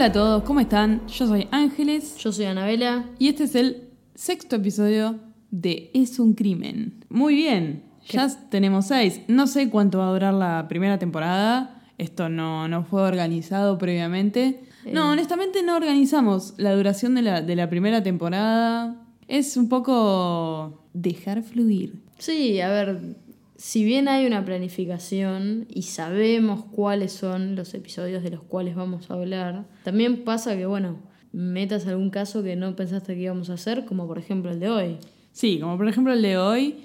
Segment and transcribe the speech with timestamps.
[0.00, 1.06] Hola a todos, ¿cómo están?
[1.08, 3.04] Yo soy Ángeles Yo soy Anabela.
[3.18, 5.20] y este es el sexto episodio
[5.50, 7.04] de Es un crimen.
[7.10, 9.20] Muy bien, ya tenemos seis.
[9.28, 11.82] No sé cuánto va a durar la primera temporada.
[11.98, 14.62] Esto no, no fue organizado previamente.
[14.90, 15.12] No, Eh.
[15.12, 18.96] honestamente no organizamos la duración de la, de la primera temporada.
[19.28, 22.00] Es un poco dejar fluir.
[22.16, 23.16] Sí, a ver,
[23.60, 29.10] si bien hay una planificación y sabemos cuáles son los episodios de los cuales vamos
[29.10, 30.96] a hablar, también pasa que, bueno,
[31.32, 34.70] metas algún caso que no pensaste que íbamos a hacer, como por ejemplo el de
[34.70, 34.96] hoy.
[35.32, 36.76] Sí, como por ejemplo el de hoy,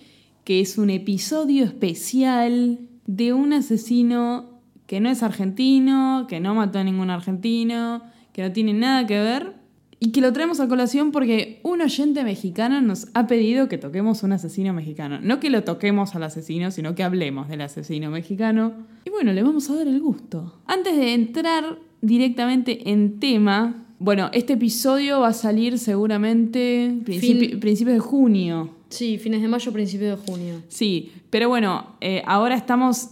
[0.43, 6.79] que es un episodio especial de un asesino que no es argentino, que no mató
[6.79, 8.01] a ningún argentino,
[8.33, 9.53] que no tiene nada que ver,
[10.05, 14.21] y que lo traemos a colación porque un oyente mexicano nos ha pedido que toquemos
[14.23, 15.19] un asesino mexicano.
[15.21, 18.73] No que lo toquemos al asesino, sino que hablemos del asesino mexicano.
[19.05, 20.59] Y bueno, le vamos a dar el gusto.
[20.67, 27.59] Antes de entrar directamente en tema, bueno, este episodio va a salir seguramente principi- Fin-
[27.59, 28.69] principios de junio.
[28.89, 30.61] Sí, fines de mayo, principios de junio.
[30.67, 33.09] Sí, pero bueno, eh, ahora estamos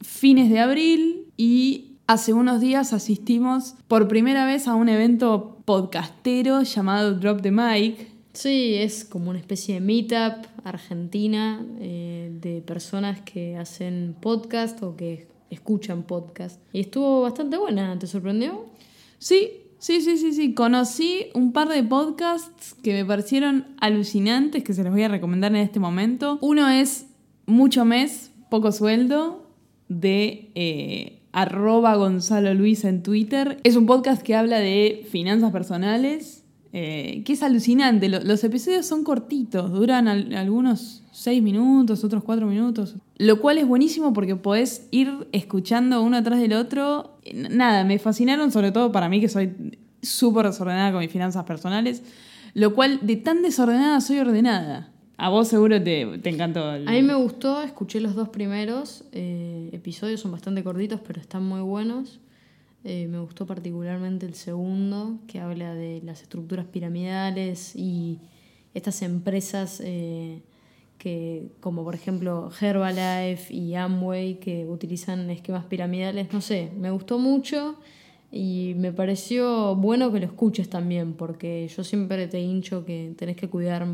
[0.00, 6.62] fines de abril y hace unos días asistimos por primera vez a un evento podcastero
[6.62, 8.08] llamado Drop the Mic.
[8.32, 14.96] Sí, es como una especie de meetup argentina eh, de personas que hacen podcast o
[14.96, 16.60] que escuchan podcast.
[16.72, 18.66] Y estuvo bastante buena, ¿te sorprendió?
[19.20, 20.52] Sí, sí, sí, sí, sí.
[20.52, 25.52] Conocí un par de podcasts que me parecieron alucinantes, que se los voy a recomendar
[25.52, 26.38] en este momento.
[26.40, 27.06] Uno es
[27.46, 29.46] Mucho Mes, Poco Sueldo,
[29.88, 33.58] de eh, arroba Gonzalo Luis en Twitter.
[33.64, 38.08] Es un podcast que habla de finanzas personales, eh, que es alucinante.
[38.08, 42.96] Lo- los episodios son cortitos, duran al- algunos seis minutos, otros cuatro minutos.
[43.18, 47.18] Lo cual es buenísimo porque podés ir escuchando uno atrás del otro.
[47.34, 49.52] Nada, me fascinaron, sobre todo para mí que soy
[50.02, 52.02] súper desordenada con mis finanzas personales.
[52.54, 54.90] Lo cual, de tan desordenada, soy ordenada.
[55.22, 56.64] A vos seguro te, te encantó.
[56.64, 61.44] A mí me gustó, escuché los dos primeros eh, episodios, son bastante cortitos, pero están
[61.44, 62.20] muy buenos.
[62.84, 68.18] Eh, me gustó particularmente el segundo, que habla de las estructuras piramidales y
[68.72, 70.40] estas empresas eh,
[70.96, 76.32] que, como por ejemplo Herbalife y Amway, que utilizan esquemas piramidales.
[76.32, 77.78] No sé, me gustó mucho
[78.32, 83.36] y me pareció bueno que lo escuches también, porque yo siempre te hincho que tenés
[83.36, 83.86] que cuidar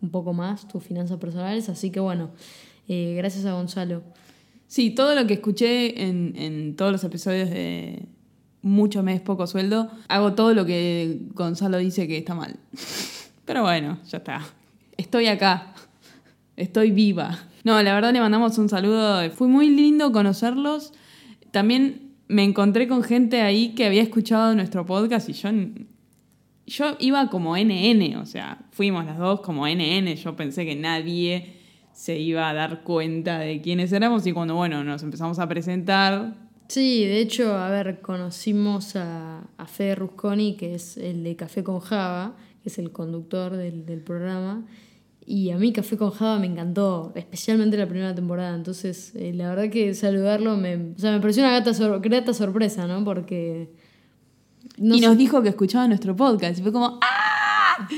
[0.00, 2.30] un poco más tus finanzas personales, así que bueno,
[2.88, 4.02] eh, gracias a Gonzalo.
[4.66, 8.02] Sí, todo lo que escuché en, en todos los episodios de
[8.62, 12.56] Mucho Mes, Poco Sueldo, hago todo lo que Gonzalo dice que está mal.
[13.44, 14.42] Pero bueno, ya está.
[14.96, 15.74] Estoy acá.
[16.56, 17.38] Estoy viva.
[17.64, 19.30] No, la verdad le mandamos un saludo.
[19.30, 20.92] Fue muy lindo conocerlos.
[21.50, 25.50] También me encontré con gente ahí que había escuchado nuestro podcast y yo,
[26.68, 30.14] yo iba como NN, o sea, fuimos las dos como NN.
[30.14, 31.54] Yo pensé que nadie
[31.92, 36.48] se iba a dar cuenta de quiénes éramos y cuando, bueno, nos empezamos a presentar,
[36.68, 41.64] Sí, de hecho, a ver, conocimos a, a Fede Rusconi, que es el de Café
[41.64, 44.66] con Java, que es el conductor del, del programa.
[45.24, 48.54] Y a mí Café con Java me encantó, especialmente la primera temporada.
[48.54, 51.58] Entonces, eh, la verdad que saludarlo me, o sea, me pareció una
[52.00, 53.02] grata sorpresa, ¿no?
[53.02, 53.87] Porque...
[54.80, 56.58] no y sé- nos dijo que escuchaba nuestro podcast.
[56.58, 57.88] Y fue como, ¡ah!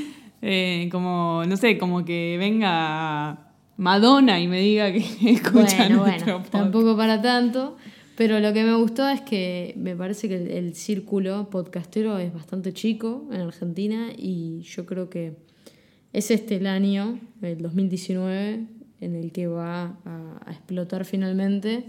[0.43, 4.99] Eh, como, no sé, como que venga Madonna y me diga que
[5.33, 6.51] escucha Bueno, nuestro bueno, podcast.
[6.53, 7.77] tampoco para tanto.
[8.17, 12.33] Pero lo que me gustó es que me parece que el, el círculo podcastero es
[12.35, 15.37] bastante chico en Argentina y yo creo que
[16.13, 18.67] es este el año, el 2019,
[19.01, 21.87] en el que va a, a explotar finalmente.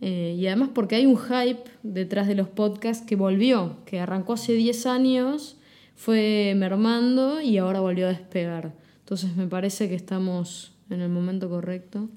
[0.00, 4.34] Eh, y además porque hay un hype detrás de los podcasts que volvió, que arrancó
[4.34, 5.56] hace 10 años,
[5.94, 8.74] fue mermando y ahora volvió a despegar.
[9.00, 12.08] Entonces me parece que estamos en el momento correcto.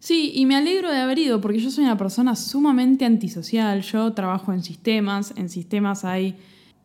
[0.00, 3.82] Sí, y me alegro de haber ido porque yo soy una persona sumamente antisocial.
[3.82, 5.32] Yo trabajo en sistemas.
[5.36, 6.36] En sistemas hay.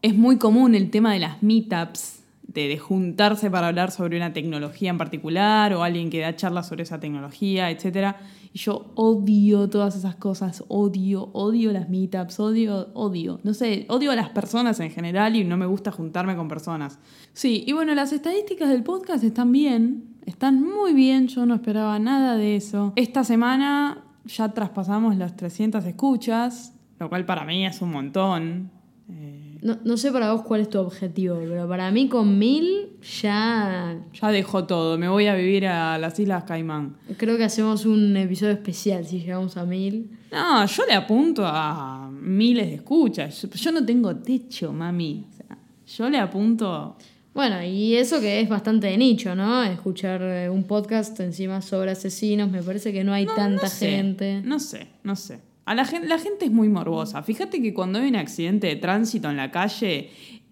[0.02, 4.90] Es muy común el tema de las meetups de, juntarse para hablar sobre una tecnología
[4.90, 8.16] en particular o alguien que da charlas sobre esa tecnología, etc.
[8.54, 13.40] Y yo odio todas esas cosas, odio, odio las meetups, odio, odio.
[13.44, 17.00] No sé, odio a las personas en general y no me gusta juntarme con personas.
[17.34, 21.98] Sí, y bueno, las estadísticas del podcast están bien, están muy bien, yo no esperaba
[22.00, 22.94] nada de eso.
[22.96, 28.72] Esta semana ya traspasamos las 300 escuchas, lo cual para mí es un montón.
[29.10, 32.90] Eh, No, no sé para vos cuál es tu objetivo, pero para mí con mil
[33.22, 36.98] ya ya dejo todo, me voy a vivir a las Islas Caimán.
[37.18, 40.12] creo que hacemos un episodio especial si llegamos a mil.
[40.32, 43.42] No, yo le apunto a miles de escuchas.
[43.42, 45.28] Yo, yo no tengo techo, mami.
[45.30, 46.98] O sea, yo le apunto.
[47.34, 49.64] Bueno, y eso que es bastante de nicho, ¿no?
[49.64, 53.70] Escuchar eh, un podcast encima sobre asesinos, me parece que no hay No, tanta no
[53.70, 54.42] sé, gente.
[54.44, 55.40] No sé, no sé.
[55.66, 57.24] La gente, la gente es muy morbosa.
[57.24, 60.10] Fíjate que cuando hay un accidente de tránsito en la calle,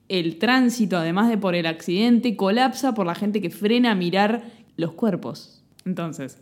[0.10, 4.44] el tránsito, además de por el accidente, colapsa por la gente que frena a mirar
[4.78, 5.64] los cuerpos.
[5.86, 6.38] Entonces,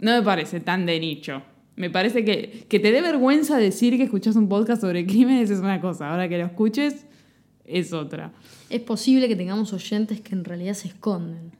[0.00, 1.42] no me parece tan de nicho.
[1.76, 5.60] Me parece que, que te dé vergüenza decir que escuchas un podcast sobre crímenes es
[5.60, 6.10] una cosa.
[6.10, 7.06] Ahora que lo escuches,
[7.64, 8.32] es otra.
[8.70, 11.52] Es posible que tengamos oyentes que en realidad se esconden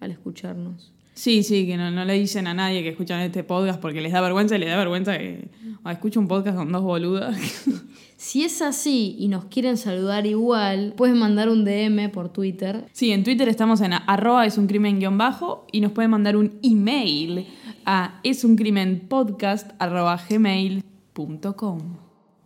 [0.00, 0.93] al escucharnos.
[1.14, 4.12] Sí, sí, que no, no le dicen a nadie que escuchan este podcast porque les
[4.12, 5.48] da vergüenza y les da vergüenza que
[5.84, 7.36] ah, escucho un podcast con dos boludas.
[8.16, 12.86] Si es así y nos quieren saludar igual, pueden mandar un DM por Twitter.
[12.92, 16.36] Sí, en Twitter estamos en arroba es un crimen guion bajo y nos pueden mandar
[16.36, 17.46] un email
[17.84, 21.78] a es un crimen podcast arroba gmail.com.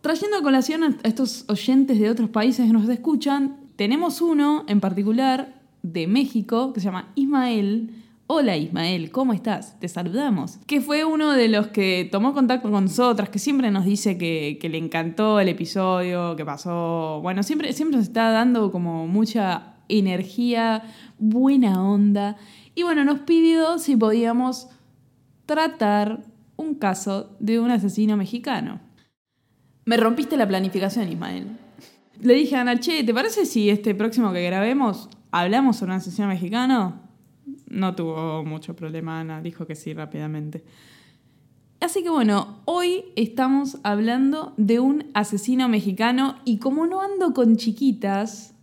[0.01, 4.81] Trayendo a colación a estos oyentes de otros países que nos escuchan, tenemos uno en
[4.81, 7.98] particular de México que se llama Ismael.
[8.31, 9.79] Hola Ismael, ¿cómo estás?
[9.79, 10.59] Te saludamos.
[10.67, 14.59] Que fue uno de los que tomó contacto con nosotras, que siempre nos dice que,
[14.69, 17.21] le encantó el episodio, que pasó.
[17.23, 20.83] Bueno, siempre, siempre nos está dando como mucha energía,
[21.17, 22.37] buena onda.
[22.75, 24.67] Y bueno, nos pidió si podíamos
[25.47, 26.23] tratar
[26.55, 28.79] un caso de un asesino mexicano.
[29.85, 31.47] Me rompiste la planificación, Ismael.
[32.21, 35.97] Le dije a Ana, che, ¿te parece si este próximo que grabemos hablamos sobre un
[35.97, 37.08] asesino mexicano?
[37.69, 40.63] No tuvo mucho problema, Ana, dijo que sí rápidamente.
[41.79, 47.55] Así que bueno, hoy estamos hablando de un asesino mexicano y como no ando con
[47.55, 48.53] chiquitas,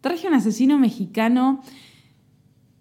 [0.00, 1.62] traje un asesino mexicano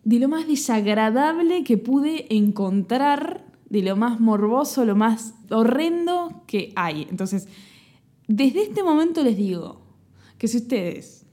[0.03, 6.71] de lo más desagradable que pude encontrar, de lo más morboso, lo más horrendo que
[6.75, 7.05] hay.
[7.09, 7.47] Entonces,
[8.27, 9.81] desde este momento les digo
[10.37, 11.25] que si ustedes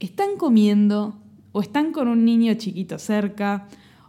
[0.00, 1.22] están comiendo
[1.56, 3.66] o están con un niño chiquito cerca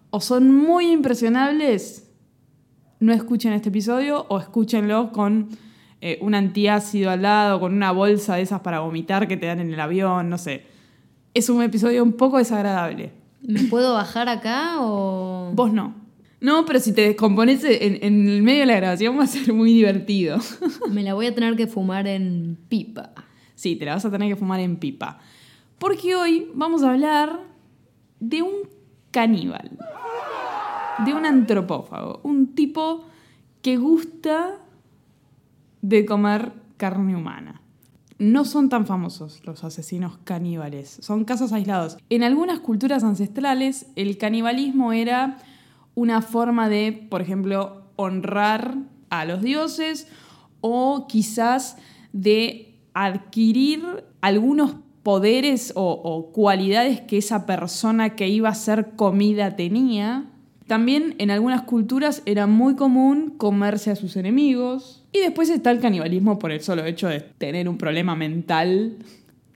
[0.10, 2.12] o son muy impresionables,
[3.00, 5.48] no escuchen este episodio o escúchenlo con
[6.02, 9.62] eh, un antiácido al lado, con una bolsa de esas para vomitar que te dan
[9.62, 10.66] en el avión, no sé.
[11.34, 13.14] Es un episodio un poco desagradable.
[13.42, 15.54] ¿Me puedo bajar acá o...?
[15.56, 15.96] Vos no.
[16.42, 19.54] No, pero si te descompones en, en el medio de la grabación va a ser
[19.54, 20.38] muy divertido.
[20.92, 23.14] Me la voy a tener que fumar en pipa.
[23.56, 25.22] Sí, te la vas a tener que fumar en pipa.
[25.80, 27.40] Porque hoy vamos a hablar
[28.20, 28.54] de un
[29.12, 29.78] caníbal,
[31.06, 33.06] de un antropófago, un tipo
[33.62, 34.60] que gusta
[35.82, 37.62] de comer carne humana.
[38.18, 41.98] No son tan famosos los asesinos caníbales, son casos aislados.
[42.10, 45.38] En algunas culturas ancestrales el canibalismo era
[45.94, 48.78] una forma de, por ejemplo, honrar
[49.12, 50.08] a los dioses
[50.62, 51.78] o quizás
[52.14, 54.76] de adquirir algunos
[55.08, 60.26] poderes o, o, cualidades que esa persona que iba a ser comida tenía.
[60.68, 65.06] También en algunas culturas era muy común comerse a sus enemigos.
[65.14, 68.98] Y después está el canibalismo por el solo hecho de tener un problema mental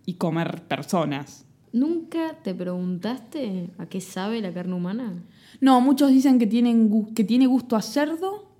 [0.05, 1.45] y comer personas.
[1.73, 5.21] ¿Nunca te preguntaste a qué sabe la carne humana?
[5.59, 8.50] No, muchos dicen que, tienen, que tiene gusto a cerdo.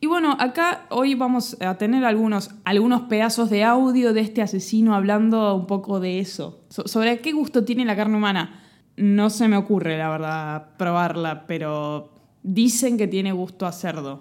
[0.00, 4.94] Y bueno, acá hoy vamos a tener algunos, algunos pedazos de audio de este asesino
[4.94, 6.60] hablando un poco de eso.
[6.68, 8.62] So sobre qué gusto tiene la carne humana.
[8.96, 12.12] No se me ocurre, la verdad, probarla, pero
[12.42, 14.20] dicen que tiene gusto a cerdo.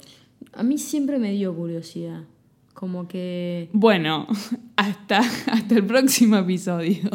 [0.53, 2.23] A mí siempre me dio curiosidad.
[2.73, 3.69] Como que...
[3.73, 4.27] Bueno,
[4.75, 7.09] hasta, hasta el próximo episodio.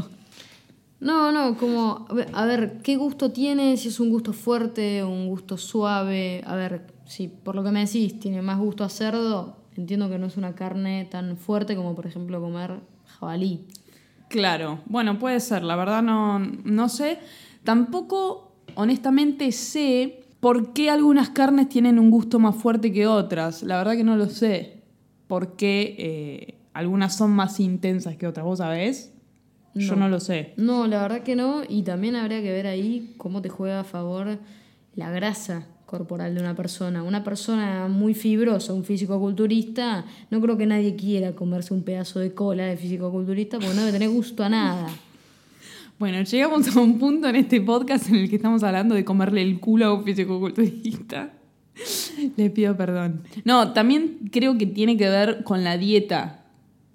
[1.00, 3.76] No, no, como, a ver, ¿qué gusto tiene?
[3.76, 6.44] Si es un gusto fuerte un gusto suave.
[6.46, 10.18] A ver, si por lo que me decís tiene más gusto a cerdo, entiendo que
[10.18, 13.66] no es una carne tan fuerte como, por ejemplo, comer jabalí.
[14.28, 17.18] Claro, bueno, puede ser, la verdad no, no sé.
[17.64, 23.62] Tampoco, honestamente, sé por qué algunas carnes tienen un gusto más fuerte que otras.
[23.62, 24.82] La verdad que no lo sé.
[25.26, 28.46] ¿Por qué eh, algunas son más intensas que otras?
[28.46, 29.12] ¿Vos sabés?
[29.74, 30.54] Yo no lo sé.
[30.56, 31.62] No, la verdad que no.
[31.68, 34.38] Y también habría que ver ahí cómo te juega a favor
[34.94, 37.02] la grasa corporal de una persona.
[37.02, 42.32] Una persona muy fibrosa, un físico-culturista, no creo que nadie quiera comerse un pedazo de
[42.32, 44.88] cola de físico-culturista porque no debe tener gusto a nada.
[45.98, 49.40] Bueno, llegamos a un punto en este podcast en el que estamos hablando de comerle
[49.40, 51.30] el culo a un físico-culturista.
[52.36, 53.22] Le pido perdón.
[53.44, 56.44] No, también creo que tiene que ver con la dieta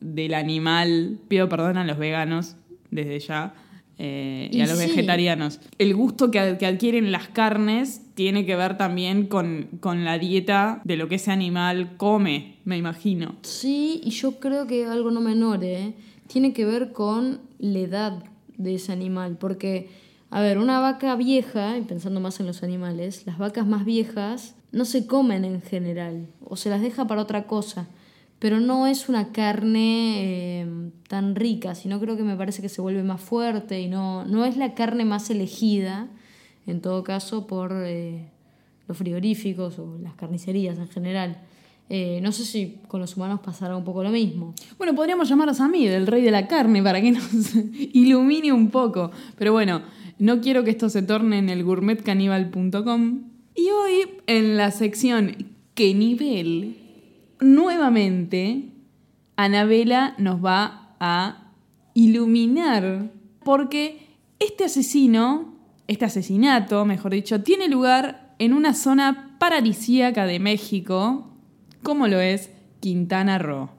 [0.01, 1.19] del animal.
[1.29, 2.57] Pido perdón a los veganos
[2.91, 3.53] desde ya.
[3.97, 4.87] eh, y, Y a los sí.
[4.87, 5.61] vegetarianos.
[5.77, 10.97] El gusto que adquieren las carnes tiene que ver también con, con la dieta de
[10.97, 13.35] lo que ese animal come, me imagino.
[13.43, 15.93] Sí, y yo creo que algo no menor, ¿eh?
[16.25, 18.23] tiene que ver con la edad
[18.57, 19.37] de ese animal.
[19.39, 19.91] Porque,
[20.31, 24.55] a ver, una vaca vieja, y pensando más en los animales, las vacas más viejas
[24.71, 27.87] no se comen en general, o se las deja para otra cosa.
[28.39, 32.81] Pero no es una carne eh, tan rica, sino creo que me parece que se
[32.81, 36.07] vuelve más fuerte y no, no es la carne más elegida,
[36.67, 38.29] en todo caso, por eh,
[38.87, 41.41] los frigoríficos o las carnicerías en general.
[41.89, 44.53] Eh, no sé si con los humanos pasará un poco lo mismo.
[44.77, 47.55] Bueno, podríamos llamar a Samid, el rey de la carne, para que nos
[47.93, 49.11] ilumine un poco.
[49.37, 49.81] Pero bueno,
[50.19, 53.21] no quiero que esto se torne en el gourmetcaníbal.com.
[53.55, 55.31] Y hoy, en la sección
[55.77, 56.75] ¿Qué nivel?
[57.39, 58.69] Nuevamente,
[59.35, 61.51] Anabela nos va a
[61.93, 63.11] iluminar
[63.43, 64.07] porque
[64.39, 65.46] este asesino,
[65.87, 71.31] este asesinato, mejor dicho, tiene lugar en una zona paradisíaca de México,
[71.83, 73.69] como lo es Quintana Roo.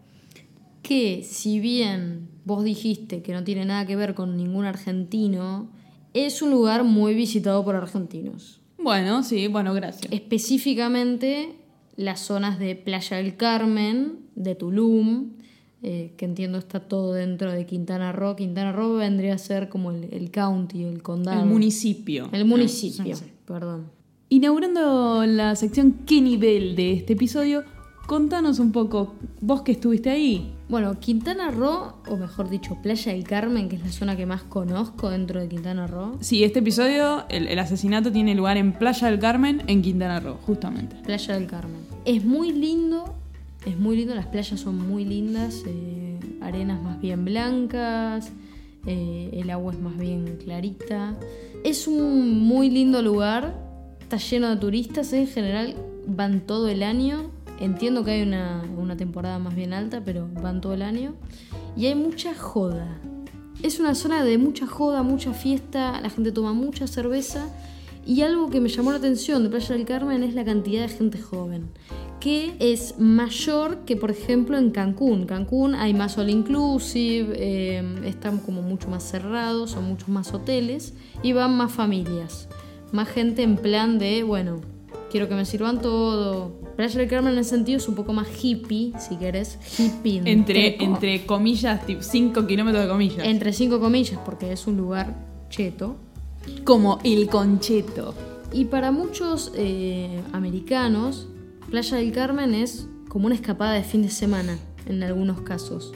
[0.82, 5.70] Que si bien vos dijiste que no tiene nada que ver con ningún argentino,
[6.14, 8.60] es un lugar muy visitado por argentinos.
[8.78, 10.10] Bueno, sí, bueno, gracias.
[10.12, 11.56] Específicamente
[11.96, 15.32] las zonas de Playa del Carmen, de Tulum,
[15.82, 18.34] eh, que entiendo está todo dentro de Quintana Roo.
[18.36, 21.42] Quintana Roo vendría a ser como el, el county, el condado.
[21.42, 22.28] El municipio.
[22.32, 23.32] El municipio, Sí, sí.
[23.46, 23.86] perdón.
[24.30, 27.64] Inaugurando la sección ¿Qué nivel de este episodio?
[28.06, 30.52] Contanos un poco, vos que estuviste ahí.
[30.70, 34.42] Bueno, Quintana Roo, o mejor dicho, Playa del Carmen, que es la zona que más
[34.42, 36.16] conozco dentro de Quintana Roo.
[36.20, 40.36] Sí, este episodio, el, el asesinato tiene lugar en Playa del Carmen, en Quintana Roo,
[40.46, 40.96] justamente.
[41.04, 41.80] Playa del Carmen.
[42.06, 43.14] Es muy lindo,
[43.66, 48.30] es muy lindo, las playas son muy lindas, eh, arenas más bien blancas,
[48.86, 51.16] eh, el agua es más bien clarita.
[51.64, 53.54] Es un muy lindo lugar,
[54.00, 55.74] está lleno de turistas, en general
[56.06, 57.30] van todo el año.
[57.60, 61.14] Entiendo que hay una, una temporada más bien alta, pero van todo el año.
[61.76, 63.00] Y hay mucha joda.
[63.62, 67.48] Es una zona de mucha joda, mucha fiesta, la gente toma mucha cerveza.
[68.06, 70.88] Y algo que me llamó la atención de Playa del Carmen es la cantidad de
[70.88, 71.68] gente joven,
[72.20, 75.26] que es mayor que, por ejemplo, en Cancún.
[75.26, 80.94] Cancún hay más all inclusive, eh, están como mucho más cerrados, son muchos más hoteles
[81.22, 82.48] y van más familias.
[82.92, 84.60] Más gente en plan de, bueno,
[85.10, 86.52] quiero que me sirvan todo.
[86.76, 89.58] Playa del Carmen en ese sentido es un poco más hippie, si querés.
[89.78, 90.22] Hippie.
[90.24, 93.26] Entre, entre comillas, 5 kilómetros de comillas.
[93.26, 95.14] Entre cinco comillas, porque es un lugar
[95.50, 95.96] cheto.
[96.64, 98.14] Como el concheto.
[98.52, 101.28] Y para muchos eh, americanos,
[101.70, 104.56] Playa del Carmen es como una escapada de fin de semana,
[104.86, 105.92] en algunos casos.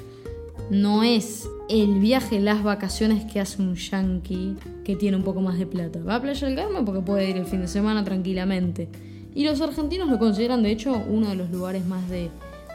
[0.71, 5.59] No es el viaje, las vacaciones que hace un yankee que tiene un poco más
[5.59, 6.00] de plata.
[6.00, 8.91] Va a Playa del Carmen porque puede ir el fin de semana tranquilamente.
[9.35, 12.29] Y los argentinos lo consideran, de hecho, uno de los lugares más de,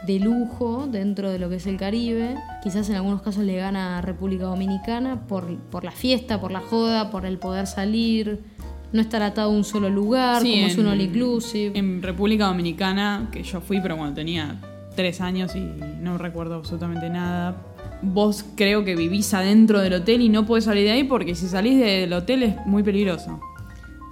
[0.04, 2.34] de lujo dentro de lo que es el Caribe.
[2.64, 6.62] Quizás en algunos casos le gana a República Dominicana por, por la fiesta, por la
[6.62, 8.40] joda, por el poder salir,
[8.92, 11.78] no estar atado a un solo lugar, Sí, como es un all inclusive.
[11.78, 14.56] En República Dominicana, que yo fui, pero cuando tenía
[14.96, 15.60] 3 años y
[16.00, 17.56] no recuerdo absolutamente nada.
[18.02, 21.48] Vos creo que vivís adentro del hotel y no podés salir de ahí porque si
[21.48, 23.40] salís del hotel es muy peligroso.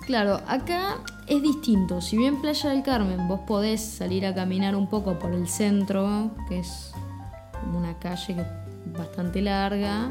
[0.07, 2.01] Claro, acá es distinto.
[2.01, 6.31] Si bien Playa del Carmen vos podés salir a caminar un poco por el centro,
[6.49, 6.93] que es
[7.61, 8.47] como una calle que es
[8.97, 10.09] bastante larga,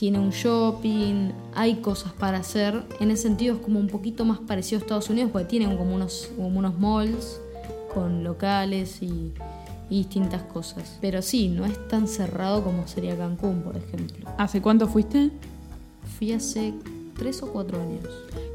[0.00, 2.84] tiene un shopping, hay cosas para hacer.
[3.00, 5.94] En ese sentido es como un poquito más parecido a Estados Unidos porque tienen como
[5.94, 7.38] unos, como unos malls
[7.92, 9.34] con locales y,
[9.90, 10.96] y distintas cosas.
[11.02, 14.26] Pero sí, no es tan cerrado como sería Cancún, por ejemplo.
[14.38, 15.32] ¿Hace cuánto fuiste?
[16.16, 16.72] Fui hace
[17.14, 18.08] tres o cuatro años.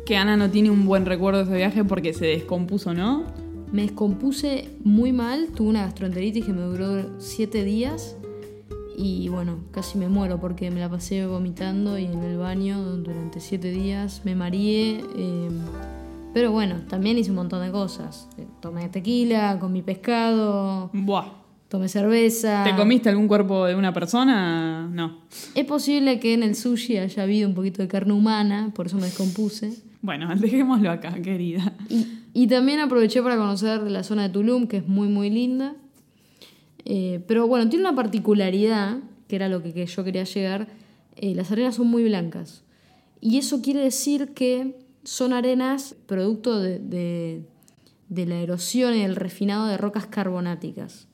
[0.04, 3.24] Que Ana no tiene un buen recuerdo de ese viaje porque se descompuso, ¿no?
[3.72, 8.16] Me descompuse muy mal, tuve una gastroenteritis que me duró siete días
[8.98, 13.40] y bueno, casi me muero porque me la pasé vomitando y en el baño durante
[13.40, 15.50] siete días, me mareé, eh,
[16.34, 18.28] pero bueno, también hice un montón de cosas.
[18.62, 21.26] Tomé tequila, comí pescado, Buah.
[21.70, 22.64] tomé cerveza.
[22.66, 24.88] ¿Te comiste algún cuerpo de una persona?
[24.92, 25.20] No.
[25.56, 28.98] Es posible que en el sushi haya habido un poquito de carne humana, por eso
[28.98, 29.82] me descompuse.
[30.02, 31.74] Bueno, dejémoslo acá, querida.
[31.90, 35.76] Y, y también aproveché para conocer la zona de Tulum, que es muy, muy linda.
[36.86, 40.68] Eh, pero bueno, tiene una particularidad, que era lo que, que yo quería llegar.
[41.18, 42.64] eh, las arenas son muy blancas.
[43.22, 47.42] Y eso quiere decir que son arenas producto de, de-
[48.10, 51.08] de la erosión y el refinado de rocas carbonáticas.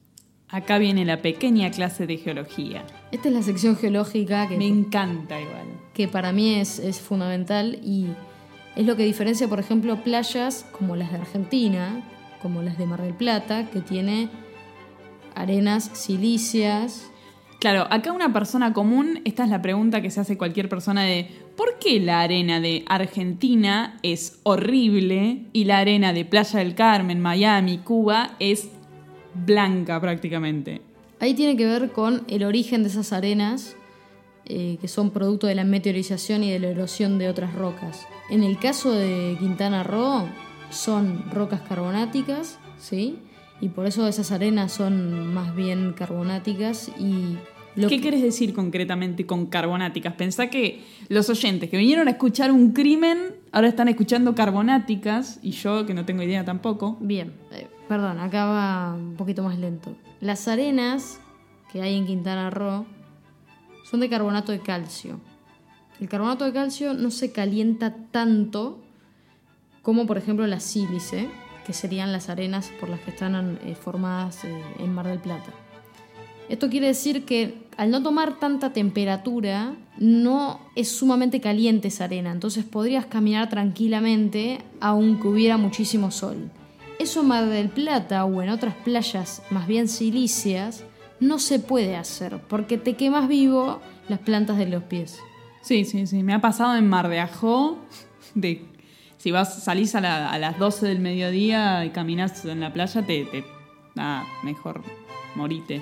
[0.49, 2.83] Acá viene la pequeña clase de geología.
[3.13, 5.67] Esta es la sección geológica que Me encanta igual.
[5.93, 8.07] que para mí es, es fundamental y
[8.75, 12.03] es lo que diferencia, por ejemplo, playas como las de Argentina,
[12.41, 14.27] como las de Mar del Plata, que tiene
[15.35, 17.11] arenas silíceas.
[17.59, 21.27] Claro, acá una persona común, esta es la pregunta que se hace cualquier persona de
[21.55, 27.19] ¿por qué la arena de Argentina es horrible y la arena de Playa del Carmen,
[27.19, 28.69] Miami, Cuba es
[29.35, 30.81] blanca prácticamente?
[31.19, 33.75] Ahí tiene que ver con el origen de esas arenas,
[34.45, 38.07] eh, que son producto de la meteorización y de la erosión de otras rocas.
[38.31, 40.27] En el caso de Quintana Roo,
[40.71, 43.19] son rocas carbonáticas, ¿sí?
[43.61, 47.37] Y por eso esas arenas son más bien carbonáticas y...
[47.75, 50.13] Lo ¿Qué que- querés decir concretamente con carbonáticas?
[50.15, 53.17] Pensá que los oyentes que vinieron a escuchar un crimen
[53.53, 56.97] ahora están escuchando carbonáticas y yo que no tengo idea tampoco.
[56.99, 59.95] Bien, eh, perdón, acá va un poquito más lento.
[60.19, 61.21] Las arenas
[61.71, 62.85] que hay en Quintana Roo
[63.89, 65.21] son de carbonato de calcio.
[66.01, 68.81] El carbonato de calcio no se calienta tanto
[69.81, 71.29] como por ejemplo la sílice,
[71.73, 75.51] serían las arenas por las que están eh, formadas eh, en Mar del Plata.
[76.49, 82.31] Esto quiere decir que al no tomar tanta temperatura, no es sumamente caliente esa arena,
[82.31, 86.51] entonces podrías caminar tranquilamente aunque hubiera muchísimo sol.
[86.99, 90.83] Eso en Mar del Plata o en otras playas más bien silíceas
[91.19, 95.19] no se puede hacer porque te quemas vivo las plantas de los pies.
[95.61, 96.23] Sí, sí, sí.
[96.23, 97.77] Me ha pasado en Mar de Ajó.
[98.33, 98.65] De,
[99.21, 103.05] si vas, salís a, la- a las 12 del mediodía y caminás en la playa,
[103.05, 103.25] te.
[103.25, 103.43] te
[103.95, 104.81] nada, mejor
[105.35, 105.81] morite.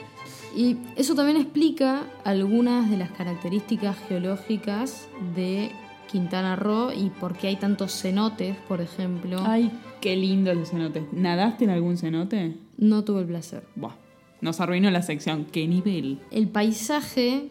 [0.55, 5.71] Y eso también explica algunas de las características geológicas de
[6.11, 9.39] Quintana Roo y por qué hay tantos cenotes, por ejemplo.
[9.45, 11.05] Ay, qué lindo el cenote.
[11.11, 12.57] ¿Nadaste en algún cenote?
[12.77, 13.63] No tuve el placer.
[13.75, 13.93] Buah,
[14.41, 15.45] nos arruinó la sección.
[15.45, 16.19] ¿Qué nivel?
[16.31, 17.49] El paisaje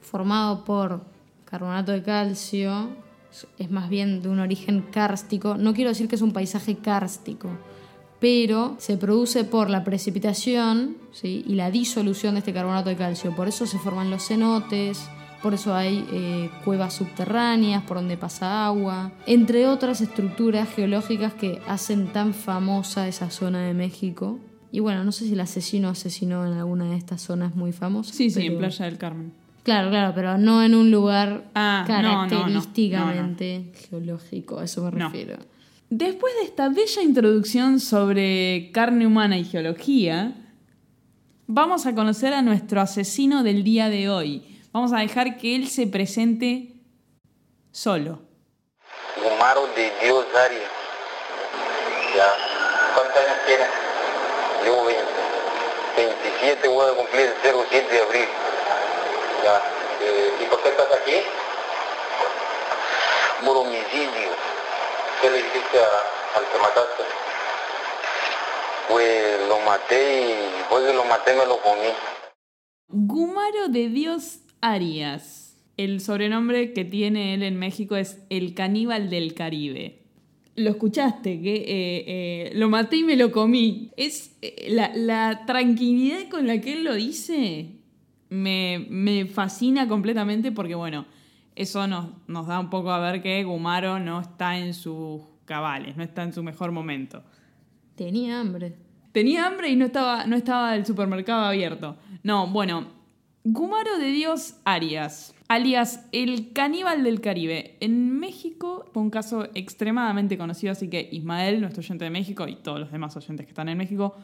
[0.00, 1.02] formado por
[1.46, 2.88] carbonato de calcio
[3.58, 5.56] es más bien de un origen kárstico.
[5.56, 7.50] No quiero decir que es un paisaje kárstico,
[8.20, 11.44] pero se produce por la precipitación ¿sí?
[11.46, 13.34] y la disolución de este carbonato de calcio.
[13.34, 15.08] Por eso se forman los cenotes,
[15.42, 21.60] por eso hay eh, cuevas subterráneas por donde pasa agua, entre otras estructuras geológicas que
[21.68, 24.40] hacen tan famosa esa zona de México.
[24.72, 28.14] Y bueno, no sé si el asesino asesinó en alguna de estas zonas muy famosas.
[28.14, 29.32] Sí, sí, en Playa del Carmen.
[29.68, 34.82] Claro, claro, pero no en un lugar Ah, no, no, no, característicamente geológico, a eso
[34.82, 35.08] me No.
[35.10, 35.36] refiero.
[35.90, 40.32] Después de esta bella introducción sobre carne humana y geología,
[41.46, 44.42] vamos a conocer a nuestro asesino del día de hoy.
[44.72, 46.72] Vamos a dejar que él se presente
[47.70, 48.22] solo.
[49.22, 50.70] Gumaro de Dios Arias.
[52.16, 52.26] Ya.
[52.94, 53.66] ¿Cuántos años tienes?
[54.64, 55.02] Llevo 20.
[55.96, 57.34] 27, voy a cumplir el
[57.70, 58.28] 07 de abril.
[59.56, 61.16] Eh, ¿Y por qué estás aquí?
[63.44, 64.30] Por homicidio.
[65.22, 67.02] ¿Qué le hiciste a- al que mataste?
[68.88, 71.88] Pues lo maté y que lo maté me lo comí.
[72.88, 75.56] Gumaro de Dios Arias.
[75.76, 80.02] El sobrenombre que tiene él en México es el caníbal del Caribe.
[80.56, 83.92] Lo escuchaste, que eh, eh, lo maté y me lo comí.
[83.96, 84.32] Es
[84.66, 87.77] la, la tranquilidad con la que él lo dice
[88.30, 91.06] me, me fascina completamente porque, bueno,
[91.54, 95.96] eso nos, nos da un poco a ver que Gumaro no está en sus cabales,
[95.96, 97.22] no está en su mejor momento.
[97.96, 98.76] Tenía hambre.
[99.12, 101.96] Tenía hambre y no estaba, no estaba el supermercado abierto.
[102.22, 102.86] No, bueno,
[103.42, 107.76] Gumaro de Dios Arias, alias el caníbal del Caribe.
[107.80, 112.56] En México fue un caso extremadamente conocido, así que Ismael, nuestro oyente de México, y
[112.56, 114.16] todos los demás oyentes que están en México,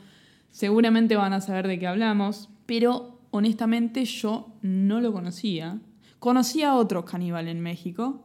[0.50, 5.80] seguramente van a saber de qué hablamos, pero honestamente yo no lo conocía.
[6.20, 8.22] Conocía a otro caníbal en México,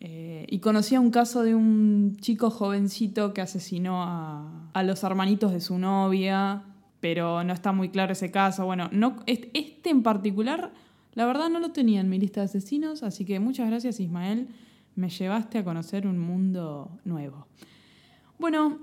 [0.00, 5.60] eh, y conocía un caso de un chico jovencito que asesinó a, los hermanitos de
[5.60, 6.62] su novia,
[7.00, 8.66] pero no está muy claro ese caso.
[8.66, 10.72] Bueno, no, est- este en particular,
[11.14, 14.48] la verdad no lo tenía en mi lista de asesinos, así que muchas gracias Ismael,
[14.94, 17.46] me llevaste a conocer un mundo nuevo.
[18.38, 18.78] Bueno,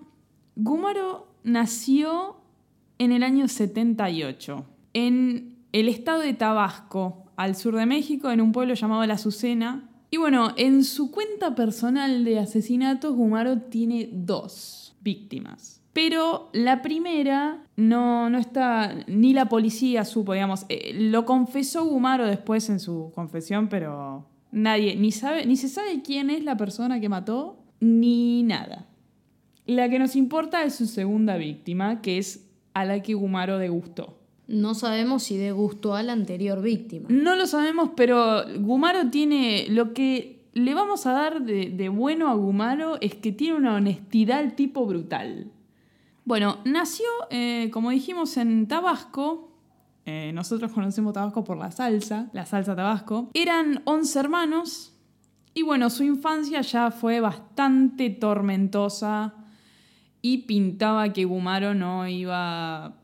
[0.55, 2.37] Gumaro nació
[2.97, 8.53] en el año 78, en el estado de Tabasco, al sur de México, en un
[8.53, 9.89] pueblo llamado La Azucena.
[10.09, 15.81] Y bueno, en su cuenta personal de asesinatos, Gumaro tiene dos víctimas.
[15.91, 20.65] Pero la primera no, no está, ni la policía supo, digamos.
[20.69, 26.01] Eh, lo confesó Gumaro después en su confesión, pero nadie, ni, sabe, ni se sabe
[26.03, 28.87] quién es la persona que mató, ni nada.
[29.65, 34.24] La que nos importa es su segunda víctima, que es a la que Gumaro degustó.
[34.47, 37.07] No sabemos si degustó a la anterior víctima.
[37.09, 42.29] No lo sabemos, pero Gumaro tiene lo que le vamos a dar de, de bueno
[42.29, 45.51] a Gumaro es que tiene una honestidad tipo brutal.
[46.25, 49.51] Bueno, nació, eh, como dijimos, en Tabasco.
[50.05, 53.29] Eh, nosotros conocemos Tabasco por la salsa, la salsa Tabasco.
[53.33, 54.93] Eran 11 hermanos.
[55.53, 59.35] Y bueno, su infancia ya fue bastante tormentosa
[60.21, 62.95] y pintaba que Gumaro no iba,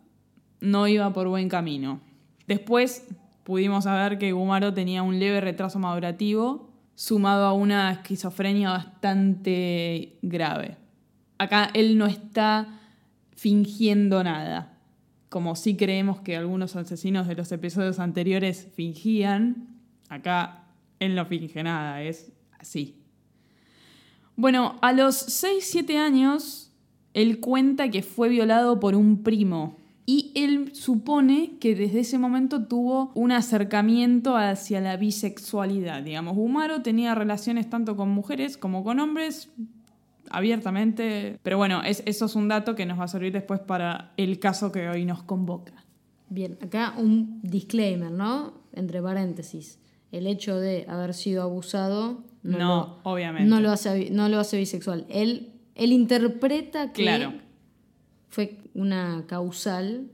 [0.62, 2.00] no iba por buen camino.
[2.48, 3.08] Después
[3.44, 10.78] pudimos saber que Gumaro tenía un leve retraso madurativo sumado a una esquizofrenia bastante grave.
[11.38, 12.80] Acá él no está
[13.36, 14.78] fingiendo nada.
[15.30, 20.66] Como sí creemos que algunos asesinos de los episodios anteriores fingían, acá
[21.00, 23.02] él no finge nada, es así.
[24.36, 26.72] Bueno, a los 6-7 años,
[27.14, 29.78] él cuenta que fue violado por un primo.
[30.06, 36.04] Y él supone que desde ese momento tuvo un acercamiento hacia la bisexualidad.
[36.04, 39.50] Digamos, Humaro tenía relaciones tanto con mujeres como con hombres,
[40.30, 41.38] abiertamente.
[41.44, 44.40] Pero bueno, es, eso es un dato que nos va a servir después para el
[44.40, 45.74] caso que hoy nos convoca.
[46.30, 48.54] Bien, acá un disclaimer, ¿no?
[48.74, 49.80] Entre paréntesis.
[50.12, 53.50] El hecho de haber sido abusado no, obviamente.
[53.50, 55.06] No lo, hace, no lo hace bisexual.
[55.10, 57.34] Él, él interpreta que claro.
[58.32, 60.10] Fue una causal,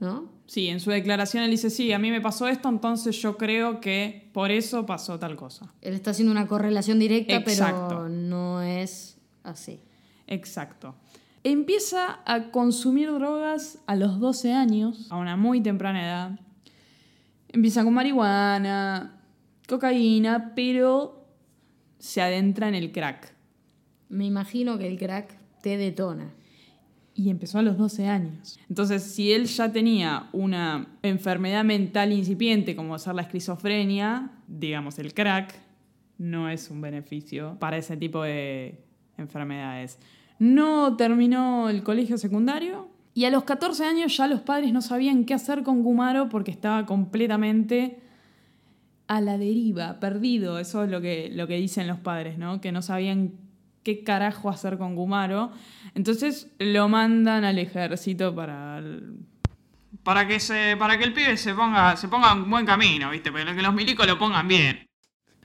[0.00, 0.28] ¿no?
[0.46, 3.80] Sí, en su declaración él dice, sí, a mí me pasó esto, entonces yo creo
[3.80, 5.72] que por eso pasó tal cosa.
[5.80, 9.80] Él está haciendo una correlación directa, pero no es así.
[10.26, 10.96] Exacto.
[11.44, 16.40] Empieza a consumir drogas a los 12 años, a una muy temprana edad.
[17.50, 19.22] Empieza con marihuana,
[19.68, 21.24] cocaína, pero
[21.98, 23.32] se adentra en el crack.
[24.08, 26.32] Me imagino que el crack te detona.
[27.18, 28.60] Y empezó a los 12 años.
[28.68, 35.12] Entonces, si él ya tenía una enfermedad mental incipiente como ser la esquizofrenia, digamos el
[35.12, 35.52] crack,
[36.16, 38.84] no es un beneficio para ese tipo de
[39.16, 39.98] enfermedades.
[40.38, 45.24] No terminó el colegio secundario y a los 14 años ya los padres no sabían
[45.24, 47.98] qué hacer con Gumaro porque estaba completamente
[49.08, 50.60] a la deriva, perdido.
[50.60, 52.60] Eso es lo que, lo que dicen los padres, ¿no?
[52.60, 53.32] Que no sabían
[53.82, 55.50] qué carajo hacer con Gumaro.
[55.94, 58.82] Entonces lo mandan al ejército para...
[60.02, 63.30] Para que, se, para que el pibe se ponga, se ponga en buen camino, ¿viste?
[63.30, 64.86] Para que los milicos lo pongan bien.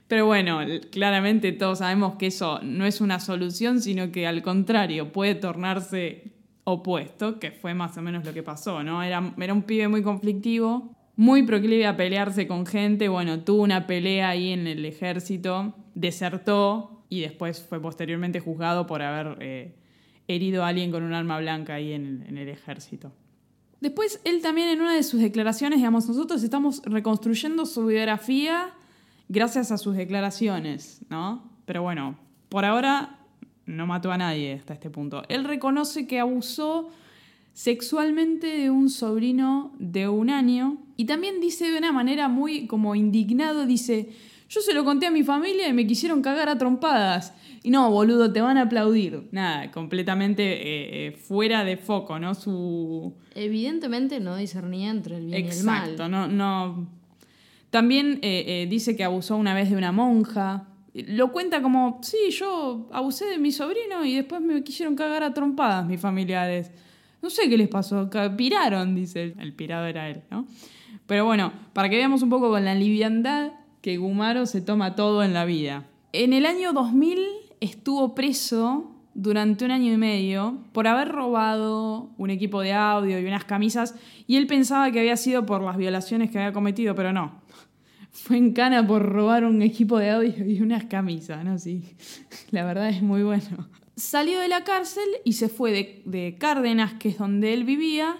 [0.06, 5.12] Pero bueno, claramente todos sabemos que eso no es una solución, sino que al contrario
[5.12, 9.02] puede tornarse opuesto, que fue más o menos lo que pasó, ¿no?
[9.02, 13.86] Era, era un pibe muy conflictivo, muy proclive a pelearse con gente, bueno, tuvo una
[13.86, 19.74] pelea ahí en el ejército, desertó y después fue posteriormente juzgado por haber eh,
[20.28, 23.12] herido a alguien con un arma blanca ahí en, en el ejército.
[23.80, 28.72] Después, él también en una de sus declaraciones, digamos, nosotros estamos reconstruyendo su biografía
[29.28, 31.50] gracias a sus declaraciones, ¿no?
[31.66, 33.18] Pero bueno, por ahora
[33.66, 35.22] no mató a nadie hasta este punto.
[35.28, 36.90] Él reconoce que abusó
[37.52, 42.94] sexualmente de un sobrino de un año y también dice de una manera muy como
[42.94, 44.10] indignado, dice,
[44.48, 47.34] yo se lo conté a mi familia y me quisieron cagar a trompadas.
[47.62, 49.28] Y no, boludo, te van a aplaudir.
[49.32, 52.34] Nada, completamente eh, eh, fuera de foco, ¿no?
[52.34, 53.14] Su...
[53.34, 55.90] Evidentemente no discernía entre el bien y el mal.
[55.90, 56.88] Exacto, no, no,
[57.74, 60.68] también eh, eh, dice que abusó una vez de una monja.
[60.94, 65.34] Lo cuenta como, sí, yo abusé de mi sobrino y después me quisieron cagar a
[65.34, 66.70] trompadas mis familiares.
[67.20, 69.34] No sé qué les pasó, piraron, dice.
[69.40, 70.46] El pirado era él, ¿no?
[71.08, 73.50] Pero bueno, para que veamos un poco con la liviandad
[73.84, 75.84] que Gumaro se toma todo en la vida.
[76.14, 77.18] En el año 2000
[77.60, 83.26] estuvo preso durante un año y medio por haber robado un equipo de audio y
[83.26, 83.94] unas camisas
[84.26, 87.42] y él pensaba que había sido por las violaciones que había cometido, pero no
[88.10, 91.58] fue en cana por robar un equipo de audio y unas camisas, ¿no?
[91.58, 91.84] Sí,
[92.52, 93.68] la verdad es muy bueno.
[93.96, 98.16] Salió de la cárcel y se fue de, de Cárdenas, que es donde él vivía,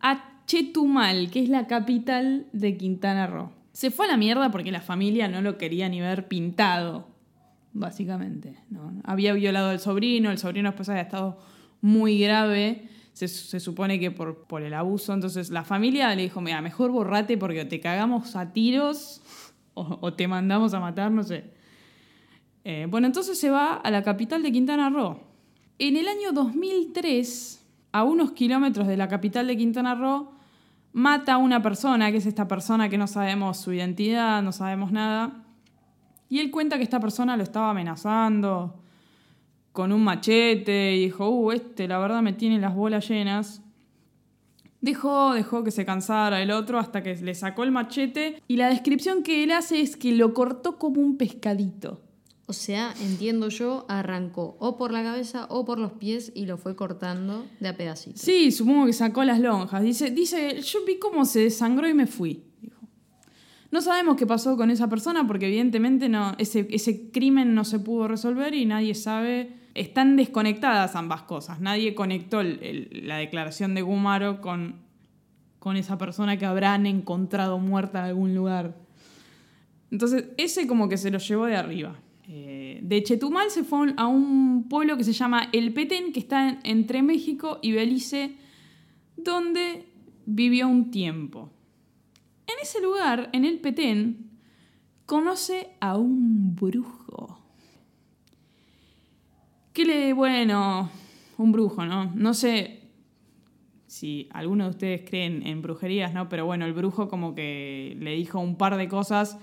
[0.00, 3.50] a Chetumal, que es la capital de Quintana Roo.
[3.76, 7.08] Se fue a la mierda porque la familia no lo quería ni ver pintado,
[7.74, 8.56] básicamente.
[8.70, 8.90] ¿no?
[9.04, 11.36] Había violado al sobrino, el sobrino después había estado
[11.82, 15.12] muy grave, se, se supone que por, por el abuso.
[15.12, 19.20] Entonces la familia le dijo, mira, mejor borrate porque te cagamos a tiros
[19.74, 21.44] o, te mandamos a matar, no sé.
[22.64, 25.20] Eh, bueno, entonces se va a la capital de Quintana Roo.
[25.78, 27.62] En el año 2003,
[27.92, 30.35] a unos kilómetros de la capital de Quintana Roo,
[30.96, 34.92] mata a una persona, que es esta persona que no sabemos su identidad, no sabemos
[34.92, 35.44] nada.
[36.30, 38.80] Y él cuenta que esta persona lo estaba amenazando
[39.72, 43.60] con un machete y dijo, uh, este la verdad me tiene las bolas llenas.
[44.80, 48.70] Dejó, dejó que se cansara el otro hasta que le sacó el machete y la
[48.70, 52.00] descripción que él hace es que lo cortó como un pescadito.
[52.48, 56.58] O sea, entiendo yo, arrancó o por la cabeza o por los pies y lo
[56.58, 58.20] fue cortando de a pedacitos.
[58.20, 59.82] Sí, supongo que sacó las lonjas.
[59.82, 62.44] Dice, dice, yo vi cómo se desangró y me fui.
[62.60, 62.80] dijo.
[63.72, 67.80] No sabemos qué pasó con esa persona porque evidentemente no, ese, ese crimen no se
[67.80, 69.56] pudo resolver y nadie sabe.
[69.74, 71.60] Están desconectadas ambas cosas.
[71.60, 74.76] Nadie conectó la declaración de Gumaro con,
[75.58, 78.76] con esa persona que habrán encontrado muerta en algún lugar.
[79.90, 81.96] Entonces, ese como que se lo llevó de arriba.
[82.28, 86.48] Eh, de Chetumal se fue a un pueblo que se llama El Petén, que está
[86.48, 88.36] en- entre México y Belice,
[89.16, 89.86] donde
[90.26, 91.50] vivió un tiempo.
[92.48, 94.30] En ese lugar, en El Petén,
[95.04, 97.38] conoce a un brujo.
[99.72, 100.90] Que le, bueno,
[101.38, 102.10] un brujo, ¿no?
[102.14, 102.80] No sé
[103.86, 106.28] si alguno de ustedes creen en brujerías, ¿no?
[106.28, 109.38] Pero bueno, el brujo como que le dijo un par de cosas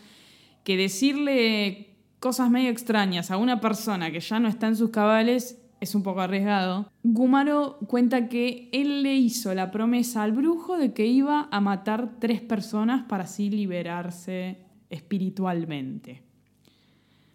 [0.65, 1.92] que decirle
[2.23, 6.03] cosas medio extrañas a una persona que ya no está en sus cabales es un
[6.03, 6.89] poco arriesgado.
[7.03, 12.21] Gumaro cuenta que él le hizo la promesa al brujo de que iba a matar
[12.21, 16.23] tres personas para así liberarse espiritualmente.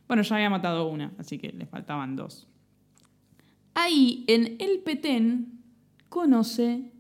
[0.07, 2.49] Bueno, ya había matado una, así que le faltaban dos.
[3.75, 5.61] Ahí, en El Petén,
[6.09, 6.93] conoce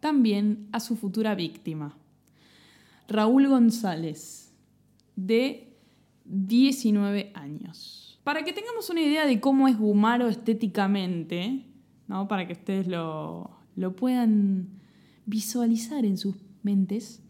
[0.00, 1.96] también a su futura víctima,
[3.08, 4.52] Raúl González,
[5.16, 5.71] de
[6.24, 8.20] 19 años.
[8.24, 11.64] Para que tengamos una idea de cómo es Gumaro estéticamente,
[12.06, 12.28] ¿no?
[12.28, 14.68] para que ustedes lo, lo puedan
[15.26, 17.22] visualizar en sus mentes,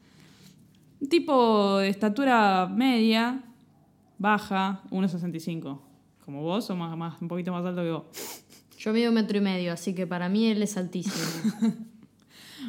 [1.00, 3.42] un tipo de estatura media,
[4.18, 5.80] baja, 1,65.
[6.24, 8.04] Como vos o más, más, un poquito más alto que vos.
[8.78, 11.14] Yo mido un metro y medio, así que para mí él es altísimo.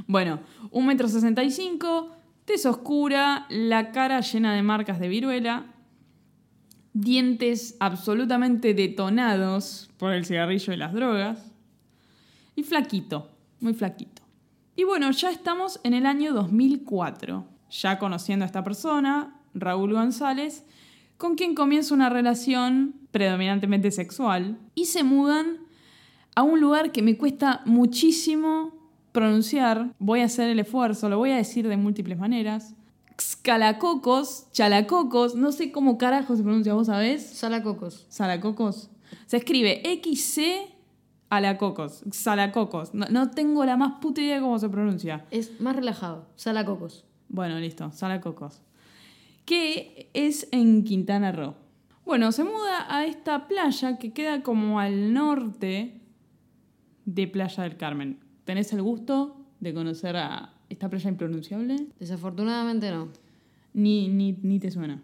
[0.08, 0.40] Bueno,
[0.72, 2.10] un metro sesenta y cinco,
[2.46, 5.68] tez oscura, la cara llena de marcas de viruela,
[6.94, 11.52] dientes absolutamente detonados por el cigarrillo y las drogas,
[12.56, 13.30] y flaquito,
[13.60, 14.22] muy flaquito.
[14.76, 20.66] Y bueno, ya estamos en el año 2004, ya conociendo a esta persona, Raúl González,
[21.18, 25.58] con quien comienza una relación predominantemente sexual, y se mudan
[26.36, 28.74] a un lugar que me cuesta muchísimo
[29.12, 29.94] pronunciar.
[30.00, 32.76] Voy a hacer el esfuerzo, lo voy a decir de múltiples maneras.
[33.18, 37.24] Xcalacocos, chalacocos, no sé cómo carajo se pronuncia, ¿vos sabés?
[37.24, 38.06] Salacocos.
[38.10, 38.90] Salacocos.
[39.26, 40.74] Se escribe XC
[41.30, 42.94] a la cocos, salacocos.
[42.94, 45.26] No, no tengo la más puta idea de cómo se pronuncia.
[45.32, 46.28] Es más relajado.
[46.36, 47.06] Salacocos.
[47.28, 48.62] Bueno, listo, salacocos.
[49.46, 51.56] Que es en Quintana Roo.
[52.06, 56.02] Bueno, se muda a esta playa que queda como al norte
[57.06, 58.20] de Playa del Carmen.
[58.44, 61.88] ¿Tenés el gusto de conocer a esta playa impronunciable?
[62.00, 63.10] Desafortunadamente no.
[63.74, 65.02] Ni, ni, ni te suena.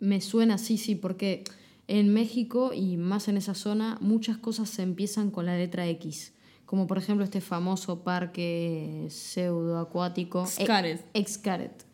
[0.00, 1.44] Me suena sí, sí, porque
[1.88, 6.32] en México y más en esa zona muchas cosas se empiezan con la letra X.
[6.66, 10.46] Como por ejemplo este famoso parque pseudoacuático.
[10.46, 11.04] Xcaret.
[11.12, 11.84] E- Xcaret.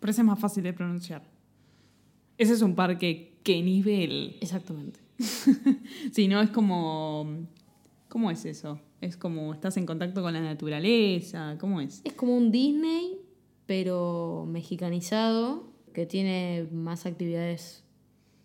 [0.00, 1.22] Pero ese es más fácil de pronunciar.
[2.38, 4.36] Ese es un parque que nivel.
[4.40, 5.00] Exactamente.
[6.12, 7.46] Sí, no es como.
[8.08, 8.80] ¿Cómo es eso?
[9.00, 11.56] Es como estás en contacto con la naturaleza.
[11.60, 12.00] ¿Cómo es?
[12.04, 13.18] Es como un Disney,
[13.66, 17.84] pero mexicanizado, que tiene más actividades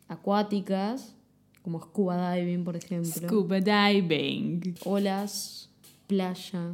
[0.08, 1.16] acuáticas,
[1.64, 3.28] como scuba diving, por ejemplo.
[3.28, 4.76] Scuba diving.
[4.86, 5.70] Olas,
[6.08, 6.74] playa,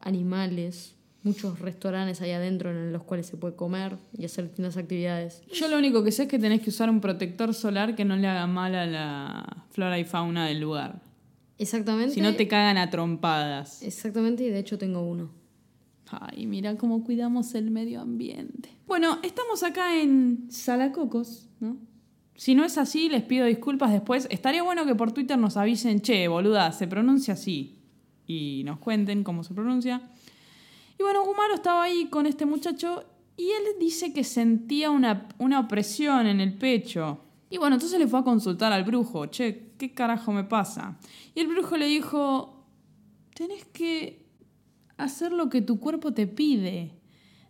[0.00, 5.42] animales, muchos restaurantes ahí adentro en los cuales se puede comer y hacer distintas actividades.
[5.52, 8.16] Yo lo único que sé es que tenés que usar un protector solar que no
[8.16, 11.00] le haga mal a la flora y fauna del lugar.
[11.58, 12.14] Exactamente.
[12.14, 13.82] Si no te cagan a trompadas.
[13.82, 15.30] Exactamente, y de hecho tengo uno.
[16.10, 18.70] Ay, mira cómo cuidamos el medio ambiente.
[18.86, 21.76] Bueno, estamos acá en Salacocos, ¿no?
[22.36, 24.26] Si no es así, les pido disculpas después.
[24.30, 27.78] Estaría bueno que por Twitter nos avisen, che, boluda, se pronuncia así.
[28.26, 30.02] Y nos cuenten cómo se pronuncia.
[30.98, 33.04] Y bueno, Gumaro estaba ahí con este muchacho
[33.36, 37.20] y él dice que sentía una, una opresión en el pecho.
[37.50, 40.96] Y bueno, entonces le fue a consultar al brujo, che, ¿qué carajo me pasa?
[41.34, 42.64] Y el brujo le dijo,
[43.34, 44.24] tenés que
[44.96, 46.92] hacer lo que tu cuerpo te pide,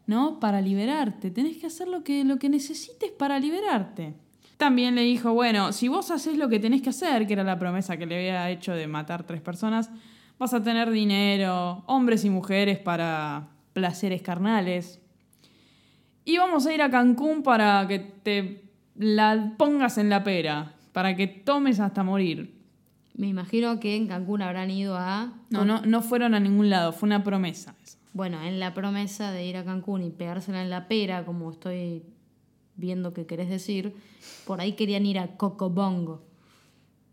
[0.06, 0.40] ¿no?
[0.40, 1.30] Para liberarte.
[1.30, 4.14] Tenés que hacer lo que, lo que necesites para liberarte.
[4.56, 7.58] También le dijo, bueno, si vos haces lo que tenés que hacer, que era la
[7.58, 9.90] promesa que le había hecho de matar tres personas,
[10.38, 15.00] vas a tener dinero, hombres y mujeres para placeres carnales.
[16.24, 18.64] Y vamos a ir a Cancún para que te
[18.96, 22.54] la pongas en la pera, para que tomes hasta morir.
[23.16, 25.34] Me imagino que en Cancún habrán ido a...
[25.50, 27.74] No, no, no fueron a ningún lado, fue una promesa.
[27.84, 27.98] eso.
[28.12, 32.04] Bueno, en la promesa de ir a Cancún y pegársela en la pera, como estoy
[32.76, 33.94] viendo que querés decir,
[34.46, 36.22] por ahí querían ir a Cocobongo.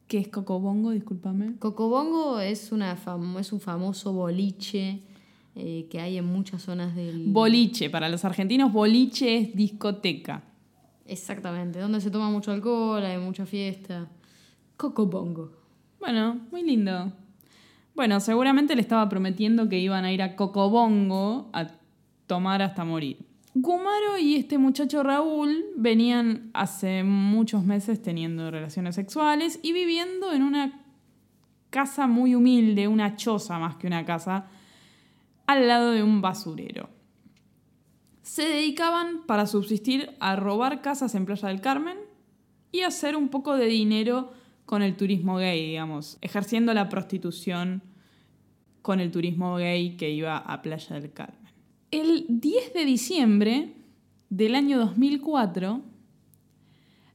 [0.07, 0.91] ¿Qué es Cocobongo?
[0.91, 1.55] Discúlpame.
[1.57, 5.01] Cocobongo es, una fam- es un famoso boliche
[5.55, 7.25] eh, que hay en muchas zonas del...
[7.29, 10.43] Boliche, para los argentinos, boliche es discoteca.
[11.11, 14.07] Exactamente, donde se toma mucho alcohol, hay mucha fiesta.
[14.77, 15.51] Cocobongo.
[15.99, 17.11] Bueno, muy lindo.
[17.93, 21.67] Bueno, seguramente le estaba prometiendo que iban a ir a Cocobongo a
[22.27, 23.17] tomar hasta morir.
[23.53, 30.43] Gumaro y este muchacho Raúl venían hace muchos meses teniendo relaciones sexuales y viviendo en
[30.43, 30.81] una
[31.71, 34.45] casa muy humilde, una choza más que una casa,
[35.45, 37.00] al lado de un basurero.
[38.31, 41.97] Se dedicaban para subsistir a robar casas en Playa del Carmen
[42.71, 44.31] y hacer un poco de dinero
[44.65, 47.83] con el turismo gay, digamos, ejerciendo la prostitución
[48.81, 51.51] con el turismo gay que iba a Playa del Carmen.
[51.91, 53.73] El 10 de diciembre
[54.29, 55.81] del año 2004,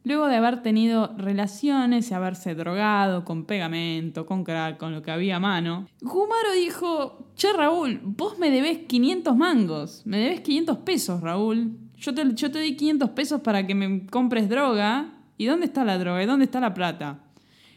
[0.06, 5.10] luego de haber tenido relaciones y haberse drogado con pegamento, con crack, con lo que
[5.10, 10.78] había a mano, Gumaro dijo, che Raúl, vos me debes 500 mangos, me debes 500
[10.78, 15.46] pesos Raúl, yo te, yo te di 500 pesos para que me compres droga, ¿y
[15.46, 16.22] dónde está la droga?
[16.22, 17.18] ¿Y dónde está la plata?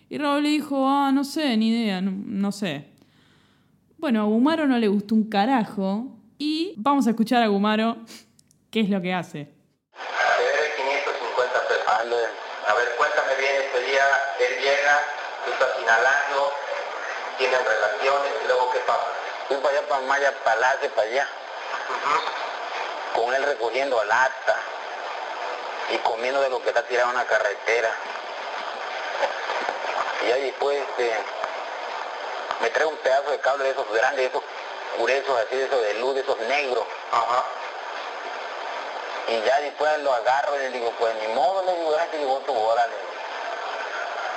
[0.07, 2.89] Y Raúl le dijo, ah, no sé, ni idea, no, no sé.
[3.97, 7.97] Bueno, a Gumaro no le gustó un carajo y vamos a escuchar a Gumaro
[8.69, 9.58] qué es lo que hace.
[17.39, 19.07] Tienen relaciones y luego ¿qué pasa?
[19.47, 21.27] Fui para allá, para Maya Palacio, para allá.
[23.15, 24.57] Con él recogiendo lata
[25.89, 27.89] y comiendo de lo que está tirado en la carretera.
[30.23, 31.15] Y ya después este,
[32.61, 34.43] me trae un pedazo de cable de esos grandes, de esos
[34.99, 36.83] gruesos, así de esos de luz, de esos negros.
[37.11, 37.43] Ajá.
[39.29, 42.41] Y ya después lo agarro y le digo, pues ni modo, le digo, gracias, digo,
[42.45, 43.08] tú, órale.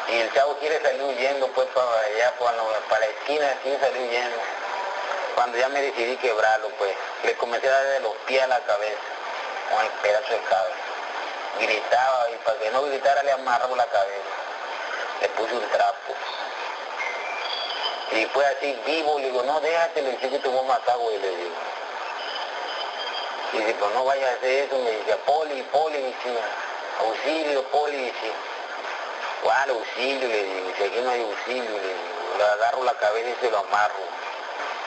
[0.08, 4.08] Y el chavo quiere salir huyendo, pues, para allá, la, para la esquina, quiere salir
[4.08, 4.36] huyendo.
[5.34, 8.60] Cuando ya me decidí quebrarlo, pues, le comencé a dar de los pies a la
[8.60, 9.00] cabeza,
[9.70, 10.74] con el pedazo de cable.
[11.60, 14.30] Gritaba, y para que no gritara le amarro la cabeza.
[15.20, 16.14] Le puse un trapo.
[18.12, 20.98] Y fue así vivo, le digo, no, déjate, le dije que te voy a matar,
[20.98, 21.56] le digo.
[23.52, 26.38] Y dice, pues no vayas a hacer eso, me dice, poli, poli, dice,
[27.00, 28.32] auxilio, poli, dice,
[29.42, 30.28] ¿cuál auxilio?
[30.28, 31.70] Le digo, dice, aquí no hay auxilio,
[32.38, 34.04] le agarro la cabeza y se lo amarro.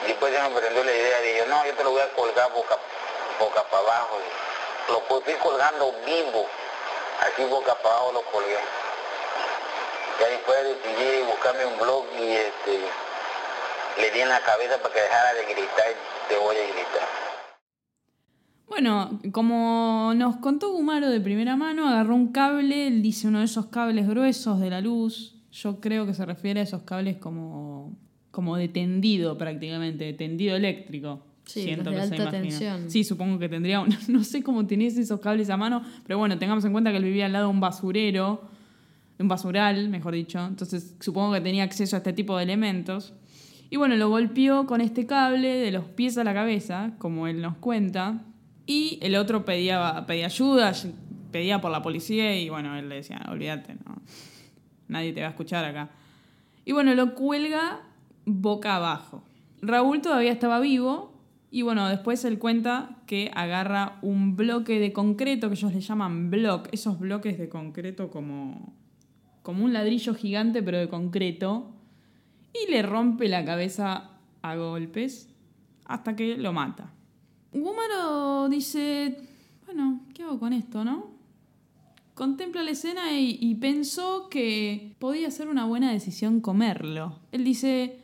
[0.06, 2.50] Después se me prendió la idea, de yo, no, yo te lo voy a colgar
[2.52, 2.76] boca,
[3.38, 4.18] boca para abajo,
[4.88, 6.46] lo estoy colgando vivo,
[7.20, 8.58] así boca para abajo lo colgué.
[10.20, 12.80] Ya después decidí buscarme un blog y este,
[13.98, 15.94] le di en la cabeza para que dejara de gritar,
[16.28, 17.25] te voy a gritar.
[18.68, 23.44] Bueno, como nos contó Gumaro de primera mano, agarró un cable, él dice uno de
[23.44, 25.36] esos cables gruesos de la luz.
[25.52, 27.96] Yo creo que se refiere a esos cables como,
[28.30, 31.22] como de tendido prácticamente, de tendido eléctrico.
[31.44, 32.42] Sí, Siento de que se alta imagina.
[32.42, 32.90] tensión.
[32.90, 36.36] Sí, supongo que tendría un, no sé cómo tenés esos cables a mano, pero bueno,
[36.38, 38.42] tengamos en cuenta que él vivía al lado de un basurero,
[39.16, 40.44] de un basural, mejor dicho.
[40.44, 43.14] Entonces supongo que tenía acceso a este tipo de elementos.
[43.70, 47.40] Y bueno, lo golpeó con este cable de los pies a la cabeza, como él
[47.40, 48.24] nos cuenta.
[48.66, 50.72] Y el otro pedía, pedía ayuda,
[51.30, 53.96] pedía por la policía y bueno, él le decía, olvídate, no,
[54.88, 55.90] nadie te va a escuchar acá.
[56.64, 57.82] Y bueno, lo cuelga
[58.24, 59.22] boca abajo.
[59.62, 61.14] Raúl todavía estaba vivo
[61.50, 66.30] y bueno, después él cuenta que agarra un bloque de concreto que ellos le llaman
[66.30, 68.74] block, esos bloques de concreto como,
[69.42, 71.72] como un ladrillo gigante pero de concreto
[72.52, 74.10] y le rompe la cabeza
[74.42, 75.32] a golpes
[75.84, 76.95] hasta que lo mata.
[77.62, 79.16] Gumaro dice,
[79.64, 81.14] bueno, ¿qué hago con esto, no?
[82.14, 87.18] Contempla la escena y, pensó que podía ser una buena decisión comerlo.
[87.32, 88.00] Él dice,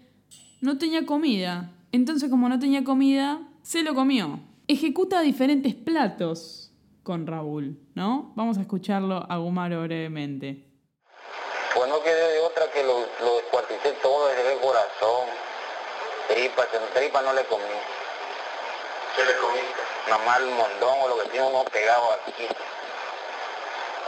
[0.61, 1.73] no tenía comida.
[1.93, 4.41] Entonces como no tenía comida, se lo comió.
[4.69, 6.73] Ejecuta diferentes platos
[7.03, 8.33] con Raúl, ¿no?
[8.37, 10.69] Vamos a escucharlo a Gumaro brevemente.
[11.75, 13.01] Pues no quedé de otra que lo,
[13.35, 15.27] descuarticé todo desde el corazón.
[16.95, 18.02] Tripa no le comí.
[19.17, 19.83] ¿Qué le comiste?
[20.09, 22.49] Nomás el mondongo, lo que tiene uno pegado aquí.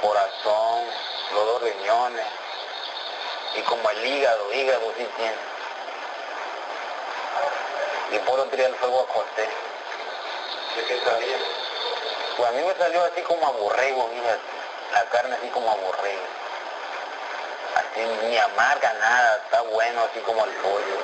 [0.01, 0.85] Corazón,
[1.35, 2.27] los dos riñones.
[3.59, 5.55] Y como el hígado, hígado sí tiene.
[8.13, 9.49] Y por otro día el fuego a José.
[10.77, 11.37] ¿De qué sabía?
[12.37, 14.41] Pues a mí me salió así como a borrego, fíjate.
[14.93, 16.23] La carne así como a borrego.
[17.77, 20.99] Así ni amarga nada, está bueno así como el pollo.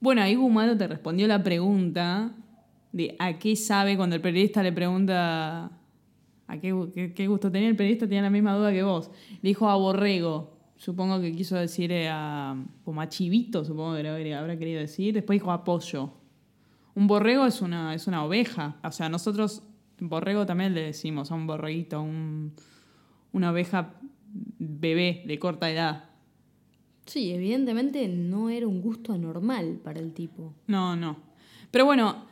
[0.00, 2.30] Bueno, ahí Gumaro te respondió la pregunta
[2.94, 5.64] de a qué sabe cuando el periodista le pregunta
[6.46, 9.10] a qué, qué- qué gusto tenía el periodista, tenía la misma duda que vos.
[9.42, 10.52] Le dijo a borrego.
[10.76, 15.14] Supongo que quiso decir eh, a, como a chivito, supongo que habrá querido decir.
[15.14, 16.10] Después dijo a pollo.
[16.94, 18.76] Un borrego es una, es una oveja.
[18.84, 19.62] O sea, nosotros
[19.98, 22.52] borrego también le decimos a un borreguito, un-
[23.32, 23.94] una oveja
[24.58, 26.04] bebé de corta edad.
[27.06, 30.54] Sí, evidentemente no era un gusto anormal para el tipo.
[30.68, 31.16] No, no.
[31.70, 32.24] Pero bueno,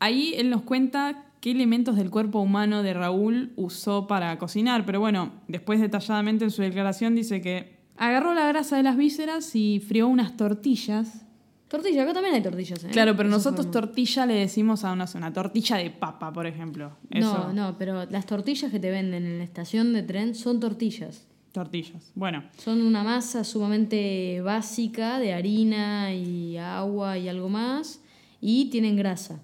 [0.00, 4.84] ahí él nos cuenta qué elementos del cuerpo humano de Raúl usó para cocinar.
[4.84, 9.54] Pero bueno, después detalladamente en su declaración dice que agarró la grasa de las vísceras
[9.54, 11.26] y frió unas tortillas.
[11.68, 12.88] Tortilla, acá también hay tortillas, ¿eh?
[12.90, 13.80] Claro, pero nosotros forma.
[13.80, 16.96] tortilla le decimos a una, una tortilla de papa, por ejemplo.
[17.10, 20.58] Eso, No, no, pero las tortillas que te venden en la estación de tren son
[20.58, 21.28] tortillas.
[21.52, 22.10] Tortillas.
[22.16, 28.02] Bueno, Son una masa sumamente básica de harina y agua y algo más
[28.40, 29.40] y tienen grasa.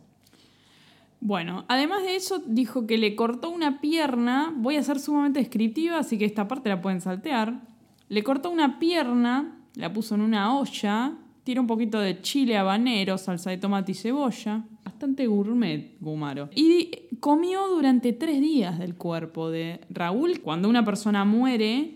[1.20, 4.52] Bueno, además de eso, dijo que le cortó una pierna.
[4.56, 7.62] Voy a ser sumamente descriptiva, así que esta parte la pueden saltear.
[8.08, 13.18] Le cortó una pierna, la puso en una olla, tira un poquito de chile habanero,
[13.18, 14.64] salsa de tomate y cebolla.
[14.84, 16.48] Bastante gourmet, Gumaro.
[16.54, 16.90] Y
[17.20, 20.40] comió durante tres días del cuerpo de Raúl.
[20.40, 21.94] Cuando una persona muere,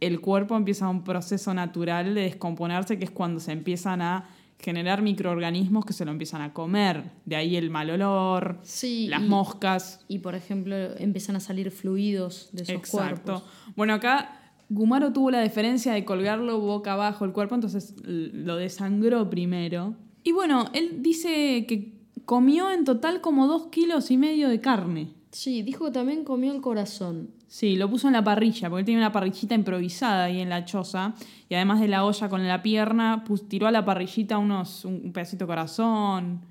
[0.00, 4.28] el cuerpo empieza un proceso natural de descomponerse, que es cuando se empiezan a
[4.62, 7.10] generar microorganismos que se lo empiezan a comer.
[7.24, 10.00] De ahí el mal olor, Sí, las y- moscas.
[10.08, 12.98] Y por ejemplo, empiezan a salir fluidos de esos Exacto.
[13.32, 13.42] cuerpos.
[13.76, 14.36] Bueno, acá
[14.68, 19.96] Gumaro tuvo la diferencia de colgarlo boca abajo el cuerpo, entonces lo desangró primero.
[20.22, 25.14] Y bueno, él dice que comió en total como dos kilos y medio de carne.
[25.32, 27.30] Sí, dijo que también comió el corazón.
[27.50, 30.64] Sí, lo puso en la parrilla, porque él tiene una parrillita improvisada ahí en la
[30.64, 31.14] choza.
[31.48, 35.46] Y además de la olla con la pierna, tiró a la parrillita unos, un, pedacito
[35.46, 36.42] de corazón.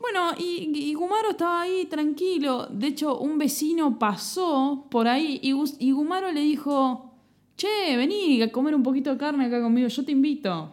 [0.00, 2.66] Bueno, y, Gumaro estaba ahí tranquilo.
[2.72, 7.14] De hecho, un vecino pasó por ahí y, y Gumaro le dijo,
[7.56, 10.72] che, vení a comer un poquito de carne acá conmigo, yo te invito.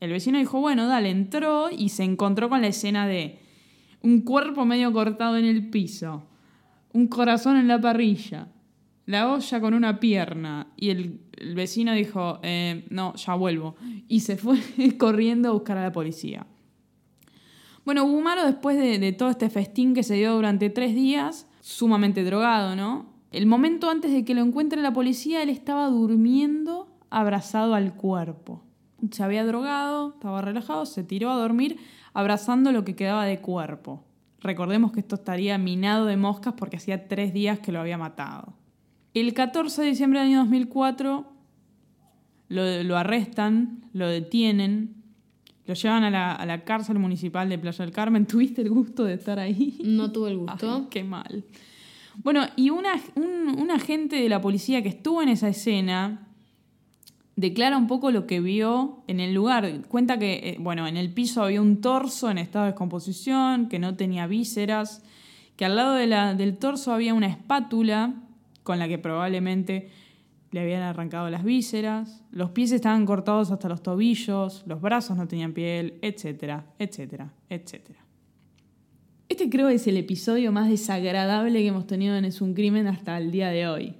[0.00, 3.38] El vecino dijo, bueno, dale, entró y se encontró con la escena de
[4.00, 6.22] un cuerpo medio cortado en el piso,
[6.94, 8.48] un corazón en la parrilla,
[9.06, 11.20] la olla con una pierna y el,
[11.54, 13.74] vecino dijo, eh, no, ya vuelvo.
[14.08, 14.58] Y se fue
[14.98, 16.46] corriendo a buscar a la policía.
[17.84, 22.22] Bueno, Gumaro después de, de todo este festín que se dio durante tres días, sumamente
[22.22, 23.06] drogado, ¿no?
[23.32, 28.62] El momento antes de que lo encuentre la policía, él estaba durmiendo abrazado al cuerpo.
[29.10, 31.78] Se había drogado, estaba relajado, se tiró a dormir
[32.14, 34.04] abrazando lo que quedaba de cuerpo.
[34.40, 38.54] Recordemos que esto estaría minado de moscas porque hacía tres días que lo había matado.
[39.14, 41.26] El 14 de diciembre del año 2004
[42.48, 44.94] lo, lo arrestan, lo detienen,
[45.66, 48.26] lo llevan a la, a la cárcel municipal de Playa del Carmen.
[48.26, 49.78] ¿Tuviste el gusto de estar ahí?
[49.84, 50.76] No tuve el gusto.
[50.76, 51.44] Ay, qué mal.
[52.22, 56.28] Bueno, y una, un, un agente de la policía que estuvo en esa escena
[57.36, 59.80] declara un poco lo que vio en el lugar.
[59.88, 63.78] Cuenta que, eh, bueno, en el piso había un torso en estado de descomposición, que
[63.78, 65.02] no tenía vísceras,
[65.56, 68.14] que al lado de la- del torso había una espátula
[68.62, 69.90] con la que probablemente
[70.50, 75.26] le habían arrancado las vísceras, los pies estaban cortados hasta los tobillos, los brazos no
[75.26, 78.00] tenían piel, etcétera, etcétera, etcétera.
[79.28, 83.16] Este creo es el episodio más desagradable que hemos tenido en Es un crimen hasta
[83.16, 83.94] el día de hoy.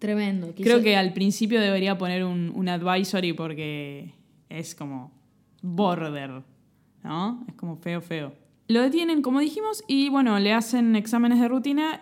[0.00, 0.52] Tremendo.
[0.56, 4.14] Creo Quizá- que al principio debería poner un, un advisory porque
[4.48, 5.12] es como
[5.62, 6.42] border,
[7.04, 7.44] ¿no?
[7.48, 8.32] Es como feo, feo.
[8.66, 12.00] Lo detienen, como dijimos, y bueno, le hacen exámenes de rutina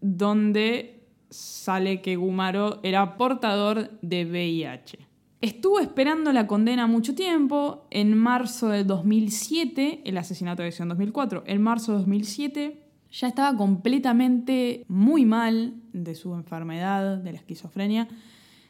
[0.00, 0.95] donde
[1.30, 4.98] sale que Gumaro era portador de VIH.
[5.40, 7.86] Estuvo esperando la condena mucho tiempo.
[7.90, 13.56] En marzo del 2007, el asesinato de en 2004, en marzo de 2007 ya estaba
[13.56, 18.08] completamente muy mal de su enfermedad, de la esquizofrenia.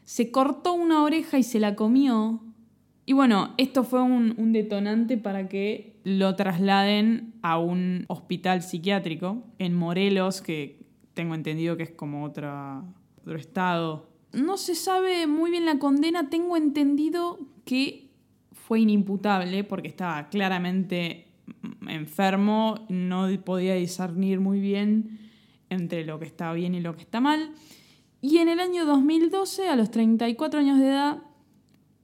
[0.05, 2.43] Se cortó una oreja y se la comió.
[3.07, 9.45] Y bueno, esto fue un, un detonante para que lo trasladen a un hospital psiquiátrico
[9.59, 10.86] en Morelos, que
[11.17, 12.85] tengo entendido que es como otro
[13.37, 14.11] estado.
[14.33, 18.11] No se sabe muy bien la condena, tengo entendido que
[18.53, 21.27] fue inimputable porque estaba claramente
[21.89, 25.19] enfermo, no podía discernir muy bien
[25.71, 27.53] entre lo que está bien y lo que está mal.
[28.21, 31.23] Y en el año 2012, a los 34 años de edad,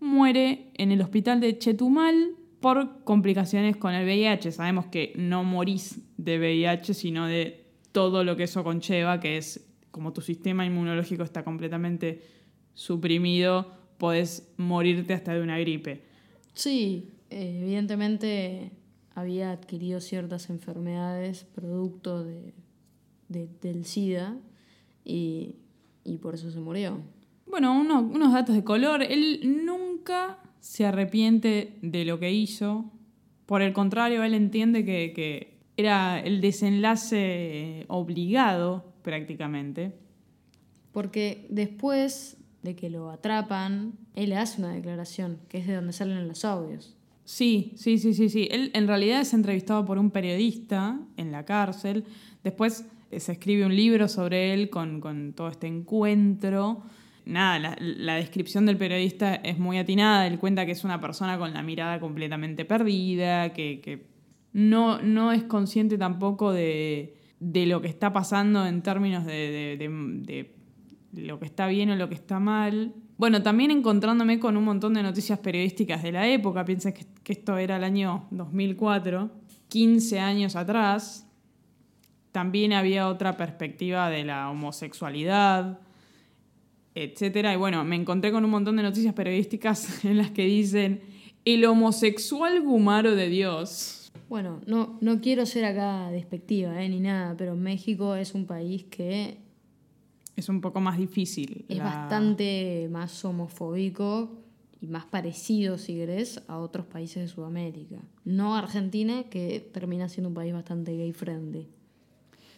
[0.00, 4.52] muere en el hospital de Chetumal por complicaciones con el VIH.
[4.52, 7.61] Sabemos que no morís de VIH, sino de
[7.93, 12.22] todo lo que eso conlleva, que es como tu sistema inmunológico está completamente
[12.74, 16.03] suprimido, podés morirte hasta de una gripe.
[16.55, 18.70] Sí, eh, evidentemente
[19.14, 22.55] había adquirido ciertas enfermedades producto de,
[23.28, 24.36] de- del SIDA
[25.05, 25.57] y,
[26.05, 26.99] y por eso se murió.
[27.47, 29.03] Bueno, uno- unos datos de color.
[29.03, 32.90] Él nunca se arrepiente de lo que hizo.
[33.47, 35.51] Por el contrario, él entiende que, que
[35.82, 39.92] era el desenlace obligado prácticamente.
[40.92, 46.28] Porque después de que lo atrapan, él hace una declaración, que es de donde salen
[46.28, 46.96] los audios.
[47.24, 48.48] Sí, sí, sí, sí, sí.
[48.50, 52.04] Él en realidad es entrevistado por un periodista en la cárcel.
[52.42, 56.82] Después eh, se escribe un libro sobre él con, con todo este encuentro.
[57.24, 60.26] Nada, la, la descripción del periodista es muy atinada.
[60.26, 64.11] Él cuenta que es una persona con la mirada completamente perdida, que, que
[64.53, 70.55] no, no es consciente tampoco de, de lo que está pasando en términos de, de-
[71.14, 72.94] lo que está bien o lo que está mal.
[73.18, 77.34] Bueno, también encontrándome con un montón de noticias periodísticas de la época, piensa que, que
[77.34, 79.30] esto era el año 2004,
[79.68, 81.26] 15 años atrás,
[82.32, 85.80] también había otra perspectiva de la homosexualidad,
[86.94, 87.53] etcétera.
[87.53, 91.03] Y bueno, me encontré con un montón de noticias periodísticas en las que dicen
[91.44, 94.01] el homosexual gumaro de Dios.
[94.28, 98.84] Bueno, no, no quiero ser acá despectiva eh, ni nada, pero México es un país
[98.84, 99.38] que
[100.36, 101.64] Es un poco más difícil.
[101.68, 104.38] es la- bastante más homofóbico
[104.80, 107.98] y más parecido, si querés, a otros países de Sudamérica.
[108.24, 111.68] No Argentina, que termina siendo un país bastante gay friendly.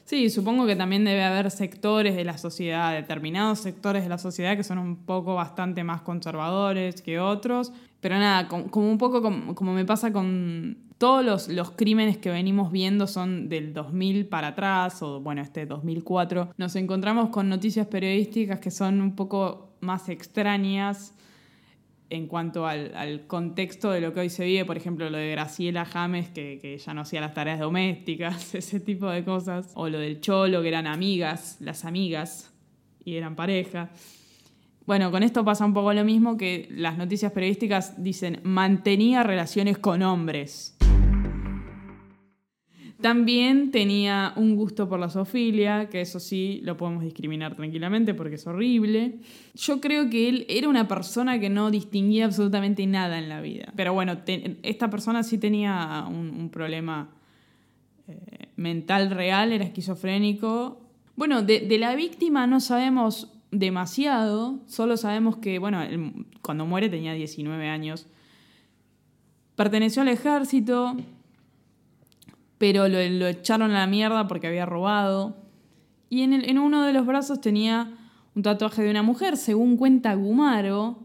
[0.05, 4.55] Sí, supongo que también debe haber sectores de la sociedad, determinados sectores de la sociedad
[4.57, 7.73] que son un poco bastante más conservadores que otros.
[8.01, 12.19] Pero nada, com- como, un poco como, como me pasa con todos los, los crímenes
[12.19, 17.49] que venimos viendo son del 2000 para atrás, o bueno, este 2004, nos encontramos con
[17.49, 21.15] noticias periodísticas que son un poco más extrañas
[22.15, 25.85] en cuanto al, contexto de lo que hoy se vive, por ejemplo, lo de Graciela
[25.85, 29.99] James, que, que ya no hacía las tareas domésticas, ese tipo de cosas, o lo
[29.99, 32.55] del Cholo, que eran amigas, las amigas,
[33.05, 33.91] y eran pareja.
[34.87, 39.79] Bueno, con esto pasa un poco lo mismo que las noticias periodísticas dicen mantenía relaciones
[39.79, 40.74] con hombres.
[43.05, 48.37] También tenía un gusto por la zoofilia, que eso sí lo podemos discriminar tranquilamente porque
[48.37, 49.19] es horrible.
[49.55, 53.75] Yo creo que él era una persona que no distinguía absolutamente nada en la vida.
[53.77, 54.17] Pero bueno,
[54.63, 57.11] esta persona sí tenía un, un problema
[58.09, 60.81] eh, mental real, era esquizofrénico.
[61.15, 66.89] Bueno, de, de la víctima no sabemos demasiado, solo sabemos que, bueno, él cuando muere
[66.89, 68.07] tenía 19 años.
[69.57, 70.97] Perteneció al ejército,
[72.65, 75.37] pero lo, echaron a la mierda porque había robado.
[76.09, 77.93] Y en, uno de los brazos tenía
[78.35, 80.99] un tatuaje de una mujer, según cuenta Gumaro.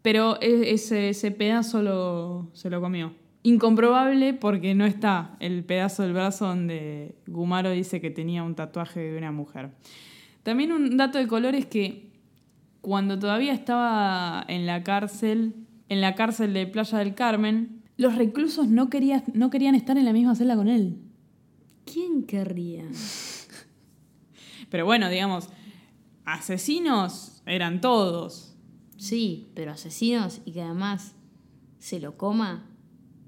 [0.00, 3.12] Pero e- ese, pedazo se lo comió.
[3.42, 9.00] Incomprobable porque no está el pedazo del brazo donde Gumaro dice que tenía un tatuaje
[9.00, 9.68] de una mujer.
[10.44, 12.08] También un dato de color es que
[12.80, 15.52] cuando todavía estaba en la cárcel,
[15.90, 20.04] en la cárcel de Playa del Carmen, los reclusos no, quería- no querían estar en
[20.04, 20.98] la misma celda con él.
[21.84, 22.84] ¿Quién querría?
[24.70, 25.48] Pero bueno, digamos,
[26.24, 28.56] asesinos eran todos.
[28.96, 31.14] Sí, pero asesinos y que además
[31.78, 32.66] se lo coma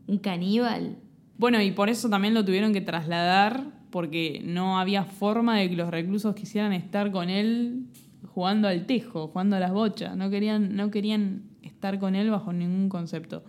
[0.07, 0.97] un caníbal.
[1.37, 5.77] Bueno, y por eso también lo tuvieron que trasladar, porque no había forma de que
[5.77, 7.87] los reclusos quisieran estar con él
[8.33, 10.17] jugando al tejo, jugando a las bochas.
[10.17, 13.45] No querían, no querían estar con él bajo ningún concepto.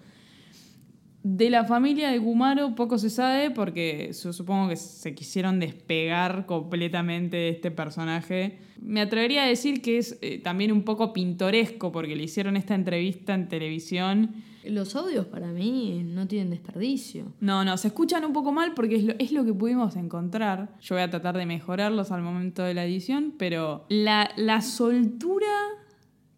[1.27, 6.45] De la familia de Gumaro poco se sabe porque su- supongo que se quisieron despegar
[6.45, 8.59] completamente de este personaje.
[8.79, 12.75] Me atrevería a decir que es eh, también un poco pintoresco porque le hicieron esta
[12.75, 17.33] entrevista en televisión Los audios para mí no tienen desperdicio.
[17.39, 20.75] no, no, se escuchan un poco mal porque es lo, es lo que pudimos encontrar.
[20.79, 25.47] Yo voy a tratar de mejorarlos al momento de la edición, pero la, la soltura,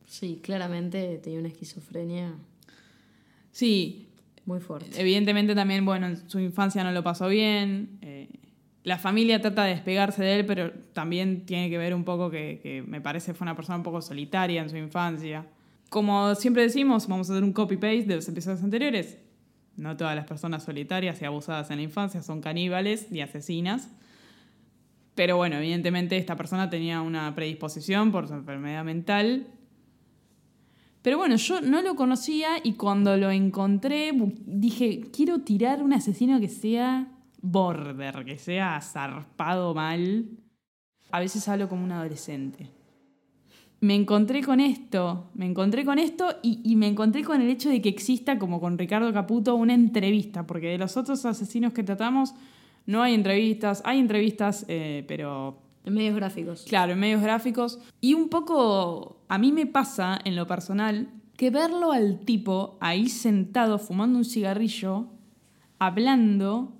[0.05, 2.33] Sí, claramente tenía una esquizofrenia
[3.51, 4.06] sí,
[4.47, 4.99] muy fuerte.
[4.99, 7.99] evidentemente también, bueno, en su infancia no lo pasó bien.
[8.01, 8.27] eh,
[8.83, 12.61] la familia trata de despegarse de él, pero también tiene que ver un poco que,
[12.63, 15.45] que me parece fue una persona un poco solitaria en su infancia.
[15.89, 19.17] Como siempre decimos, vamos a hacer un copy-paste de los episodios anteriores.
[19.75, 23.89] no todas las personas solitarias y abusadas en la infancia son caníbales y asesinas.
[25.15, 29.47] Pero bueno, evidentemente esta persona tenía una predisposición por su enfermedad mental.
[31.01, 34.11] Pero bueno, yo no lo conocía y cuando lo encontré
[34.45, 37.07] dije, quiero tirar un asesino que sea
[37.41, 40.29] border, que sea zarpado mal.
[41.11, 42.71] A veces hablo como un adolescente.
[43.79, 47.69] Me encontré con esto, me encontré con esto y, y me encontré con el hecho
[47.69, 51.83] de que exista, como con Ricardo Caputo, una entrevista, porque de los otros asesinos que
[51.83, 52.33] tratamos
[52.87, 56.65] no hay entrevistas, hay entrevistas, eh, pero En medios gráficos.
[56.67, 57.79] Claro, en medios gráficos.
[58.01, 61.07] Y un poco, a mí me pasa en lo personal,
[61.37, 65.07] que verlo al tipo ahí sentado fumando un cigarrillo,
[65.79, 66.73] hablando,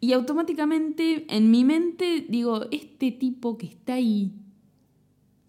[0.00, 4.32] y automáticamente en mi mente digo, este tipo que está ahí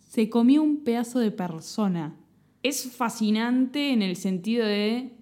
[0.07, 2.15] se comió un pedazo de persona.
[2.61, 5.17] Es fascinante en el sentido de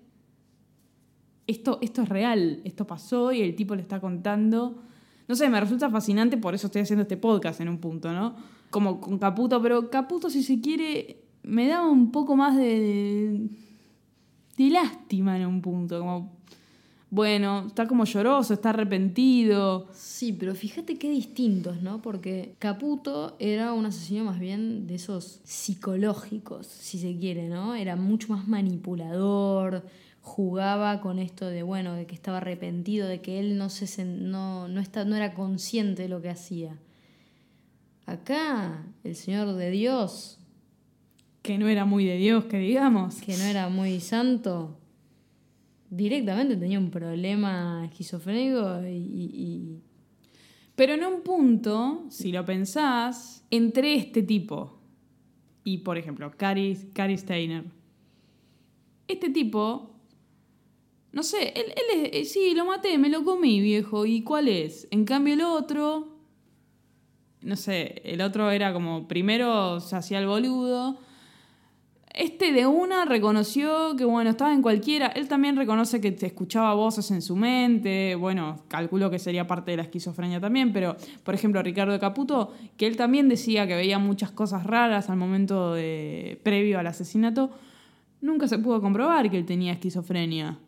[1.48, 4.84] esto, esto es real, esto pasó y el tipo le está contando.
[5.32, 8.36] No sé, me resulta fascinante, por eso estoy haciendo este podcast en un punto, ¿no?
[8.70, 13.50] Como con Caputo, pero Caputo, si se quiere, me daba un poco más de, de,
[14.58, 16.34] de lástima en un punto, como,
[17.10, 19.88] bueno, está como lloroso, está arrepentido.
[19.94, 22.02] Sí, pero fíjate qué distintos, ¿no?
[22.02, 27.74] Porque Caputo era un asesino más bien de esos psicológicos, si se quiere, ¿no?
[27.74, 29.86] Era mucho más manipulador,
[30.22, 34.68] jugaba con esto de, bueno, de que estaba arrepentido, de que él no, se, no,
[34.68, 36.80] no, está, no era consciente de lo que hacía.
[38.06, 40.40] Acá, el Señor de Dios,
[41.42, 43.20] Que no era muy de Dios, que digamos.
[43.22, 44.78] que no era muy santo,
[45.90, 49.82] directamente tenía un problema esquizofrénico y
[50.76, 54.80] Pero en un punto, si lo pensás, entre este tipo
[55.64, 57.66] y, por ejemplo, Cary, Cary Steiner,
[59.08, 59.96] este tipo,
[61.12, 64.48] no sé, él, él es, eh, sí, lo maté, me lo comí, viejo, ¿y cuál
[64.48, 64.88] es?
[64.92, 66.16] En cambio el otro,
[67.42, 71.00] no sé, el otro era como, primero se hacía el boludo,
[72.14, 75.08] este de una reconoció que, bueno, estaba en cualquiera.
[75.08, 78.16] Él también reconoce que te escuchaba voces en su mente.
[78.16, 80.74] Bueno, calculo que sería parte de la esquizofrenia también.
[80.74, 85.18] Pero, por ejemplo, Ricardo Caputo, que él también decía que veía muchas cosas raras al
[85.18, 87.52] momento de, previo al asesinato.
[88.20, 90.60] Nunca se pudo comprobar que él tenía esquizofrenia.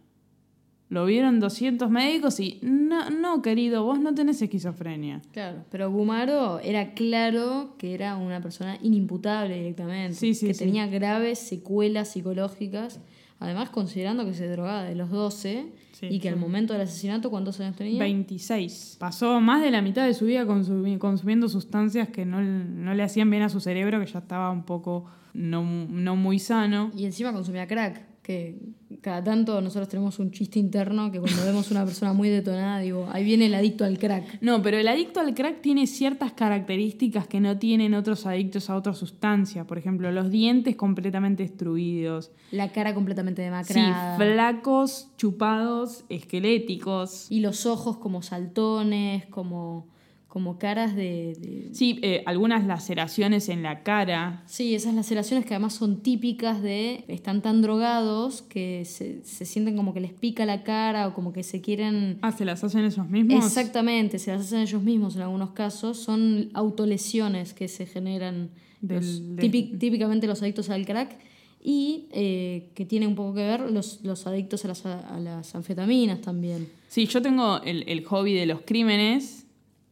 [0.93, 5.21] Lo vieron 200 médicos y, no, no, querido, vos no tenés esquizofrenia.
[5.31, 10.65] Claro, pero Gumaro era claro que era una persona inimputable directamente, Sí, sí, que sí.
[10.65, 12.99] tenía graves secuelas psicológicas,
[13.39, 17.29] además considerando que se drogaba de los 12 Sí, y que al momento del asesinato,
[17.29, 17.99] ¿cuántos años tenía?
[17.99, 18.97] 26.
[18.99, 23.03] Pasó más de la mitad de su vida consumi- consumiendo sustancias que no, no le
[23.03, 26.91] hacían bien a su cerebro, que ya estaba un poco no, no muy sano.
[26.95, 28.55] Y encima consumía crack, que
[29.01, 33.07] cada tanto nosotros tenemos un chiste interno que cuando vemos una persona muy detonada, digo,
[33.11, 34.37] ahí viene el adicto al crack.
[34.41, 38.77] No, pero el adicto al crack tiene ciertas características que no tienen otros adictos a
[38.77, 39.65] otras sustancias.
[39.65, 42.31] Por ejemplo, los dientes completamente destruidos.
[42.51, 44.15] La cara completamente Sí, demacrada.
[44.17, 47.27] flacos, chupados, esqueléticos.
[47.29, 49.87] y los ojos como saltones, como,
[50.33, 54.41] como caras de- de, Sí, eh, algunas laceraciones en la cara.
[54.47, 59.75] Sí, esas laceraciones que además son típicas de están tan drogados que se, se sienten
[59.77, 62.17] como que les pica la cara o como que se quieren...
[62.23, 63.45] Ah, ¿se las hacen esos mismos?
[63.45, 65.99] Exactamente, se las hacen ellos mismos en algunos casos.
[65.99, 68.49] Son autolesiones que se generan
[68.81, 71.15] Del- los- de- típi- típicamente los adictos al crack
[71.63, 75.53] y eh, que tiene un poco que ver los, los adictos a las, a las
[75.53, 76.67] anfetaminas también.
[76.89, 79.42] Sí, yo tengo el, el hobby de los crímenes.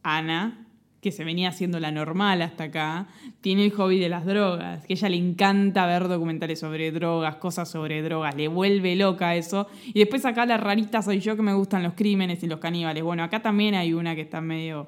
[0.04, 0.66] Ana,
[1.02, 3.08] que se venía haciendo la normal hasta acá,
[3.42, 7.38] tiene el hobby de las drogas, que a ella le encanta ver documentales sobre drogas,
[7.38, 9.68] cosas sobre drogas, le vuelve loca eso.
[9.88, 13.04] Y después acá la rarita soy yo que me gustan los crímenes y los caníbales.
[13.04, 14.88] Bueno, acá también hay una que está medio...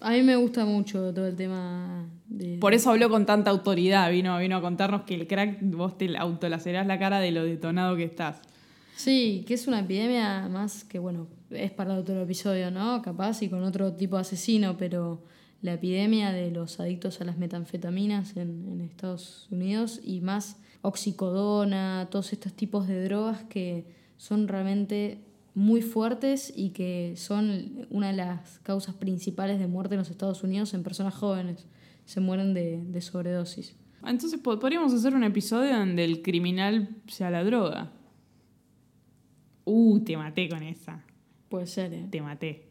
[0.00, 2.58] A mí me gusta mucho todo el tema de...
[2.58, 6.16] Por eso habló con tanta autoridad, vino, vino a contarnos que el crack vos te
[6.18, 8.42] autolacerás la cara de lo detonado que estás.
[8.96, 13.02] Sí, que es una epidemia más que, bueno, es para otro episodio, ¿no?
[13.02, 15.22] Capaz y con otro tipo de asesino, pero
[15.62, 22.08] la epidemia de los adictos a las metanfetaminas en, en Estados Unidos y más oxicodona,
[22.10, 23.86] todos estos tipos de drogas que
[24.16, 25.20] son realmente
[25.54, 30.42] muy fuertes y que son una de las causas principales de muerte en los Estados
[30.42, 31.66] Unidos en personas jóvenes.
[32.04, 33.74] Se mueren de, de sobredosis.
[34.06, 37.92] Entonces po- podríamos hacer un episodio donde el criminal sea la droga.
[39.66, 41.04] Uh, te maté con esa.
[41.48, 42.06] Puede ser, ¿eh?
[42.08, 42.62] Te maté.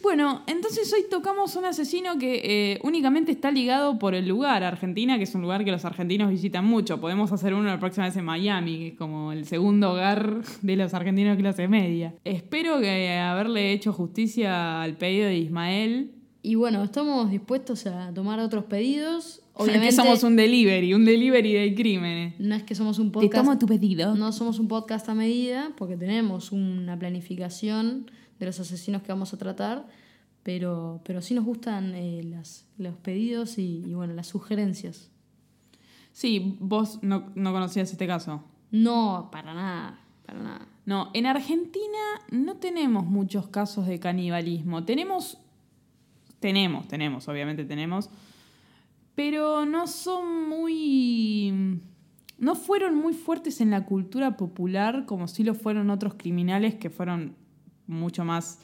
[0.00, 5.16] Bueno, entonces hoy tocamos un asesino que eh, únicamente está ligado por el lugar, Argentina,
[5.16, 7.00] que es un lugar que los argentinos visitan mucho.
[7.00, 10.76] Podemos hacer uno la próxima vez en Miami, que es como el segundo hogar de
[10.76, 12.14] los argentinos de clase media.
[12.24, 16.21] Espero que haberle hecho justicia al pedido de Ismael.
[16.42, 19.42] Y bueno, estamos dispuestos a tomar otros pedidos.
[19.54, 22.34] Obviamente que somos un delivery, un delivery de crímenes.
[22.40, 23.34] No es que somos un Te podcast.
[23.44, 24.16] tomo tu pedido.
[24.16, 29.32] No somos un podcast a medida, porque tenemos una planificación de los asesinos que vamos
[29.32, 29.86] a tratar,
[30.42, 35.10] pero, pero sí nos gustan eh, las, los pedidos y, y, bueno, las sugerencias.
[36.12, 38.42] Sí, vos no, no conocías este caso.
[38.72, 40.68] No, para nada, para nada.
[40.84, 41.98] No, en Argentina
[42.30, 44.84] no tenemos muchos casos de canibalismo.
[44.84, 45.38] Tenemos,
[46.42, 48.10] tenemos, tenemos, obviamente tenemos,
[49.14, 51.80] pero no son muy...
[52.38, 56.90] No fueron muy fuertes en la cultura popular como si lo fueron otros criminales que
[56.90, 57.36] fueron
[57.86, 58.58] mucho más,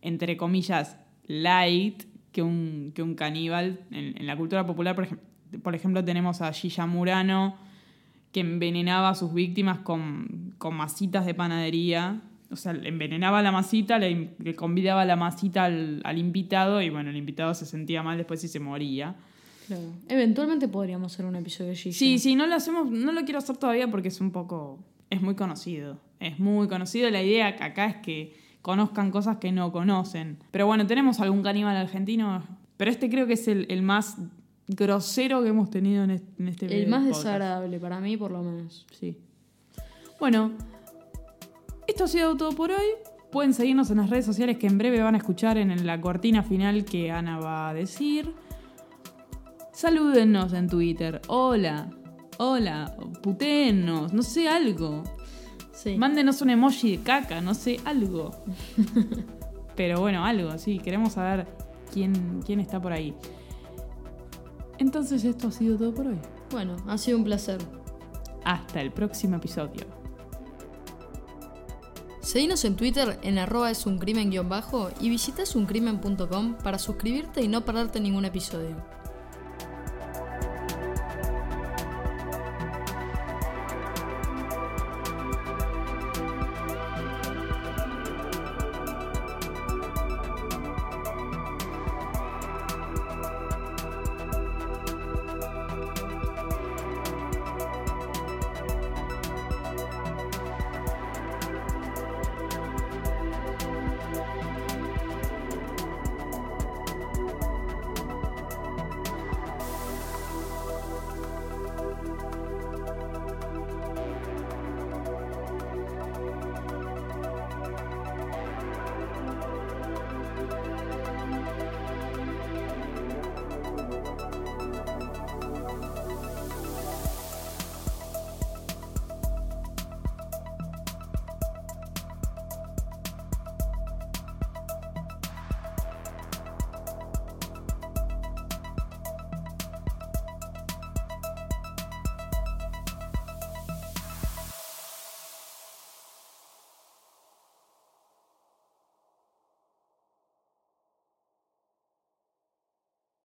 [0.00, 0.96] entre comillas,
[1.26, 2.02] light
[2.32, 3.80] que un, que un caníbal.
[3.92, 4.96] En, la cultura popular,
[5.62, 7.54] por, ejemplo, tenemos a Gilla Murano,
[8.32, 12.22] que envenenaba a sus víctimas con, con masitas de panadería.
[12.52, 16.90] O sea, le envenenaba la masita, le, le convidaba la masita al, al, invitado y
[16.90, 19.16] bueno, el invitado se sentía mal después y se moría.
[19.66, 19.82] Claro.
[20.08, 21.76] Eventualmente podríamos hacer un episodio de.
[21.76, 24.78] Sí, sí, no lo hacemos, no lo quiero hacer todavía porque es un poco.
[25.10, 25.98] es muy conocido.
[26.20, 27.10] Es muy conocido.
[27.10, 30.38] La idea acá es que conozcan cosas que no conocen.
[30.50, 32.42] Pero bueno, tenemos algún caníbal argentino.
[32.76, 34.16] Pero este creo que es el, el más
[34.68, 37.24] grosero que hemos tenido en este, en este El más podcast.
[37.24, 38.86] desagradable, para mí por lo menos.
[38.92, 39.16] Sí.
[40.18, 40.52] Bueno,
[41.86, 42.86] esto ha sido todo por hoy.
[43.30, 46.42] Pueden seguirnos en las redes sociales que en breve van a escuchar en la cortina
[46.42, 48.34] final que Ana va a decir.
[49.72, 51.20] Salúdennos en Twitter.
[51.28, 51.90] Hola.
[52.38, 52.94] Hola.
[53.22, 54.12] Putéennos.
[54.12, 55.02] No sé, algo.
[55.72, 55.96] Sí.
[55.96, 58.30] Mándenos un emoji de caca, no sé, algo.
[59.76, 60.78] Pero bueno, algo, sí.
[60.78, 61.46] Queremos saber
[61.90, 63.14] quién, quién está por ahí.
[64.78, 66.18] Entonces esto ha sido todo por hoy.
[66.50, 67.58] Bueno, ha sido un placer.
[68.44, 70.01] Hasta el próximo episodio.
[72.22, 77.42] Seguinos en Twitter en arroba es un crimen guion bajo y visita esuncrimen.com para suscribirte
[77.42, 78.76] y no perderte ningún episodio.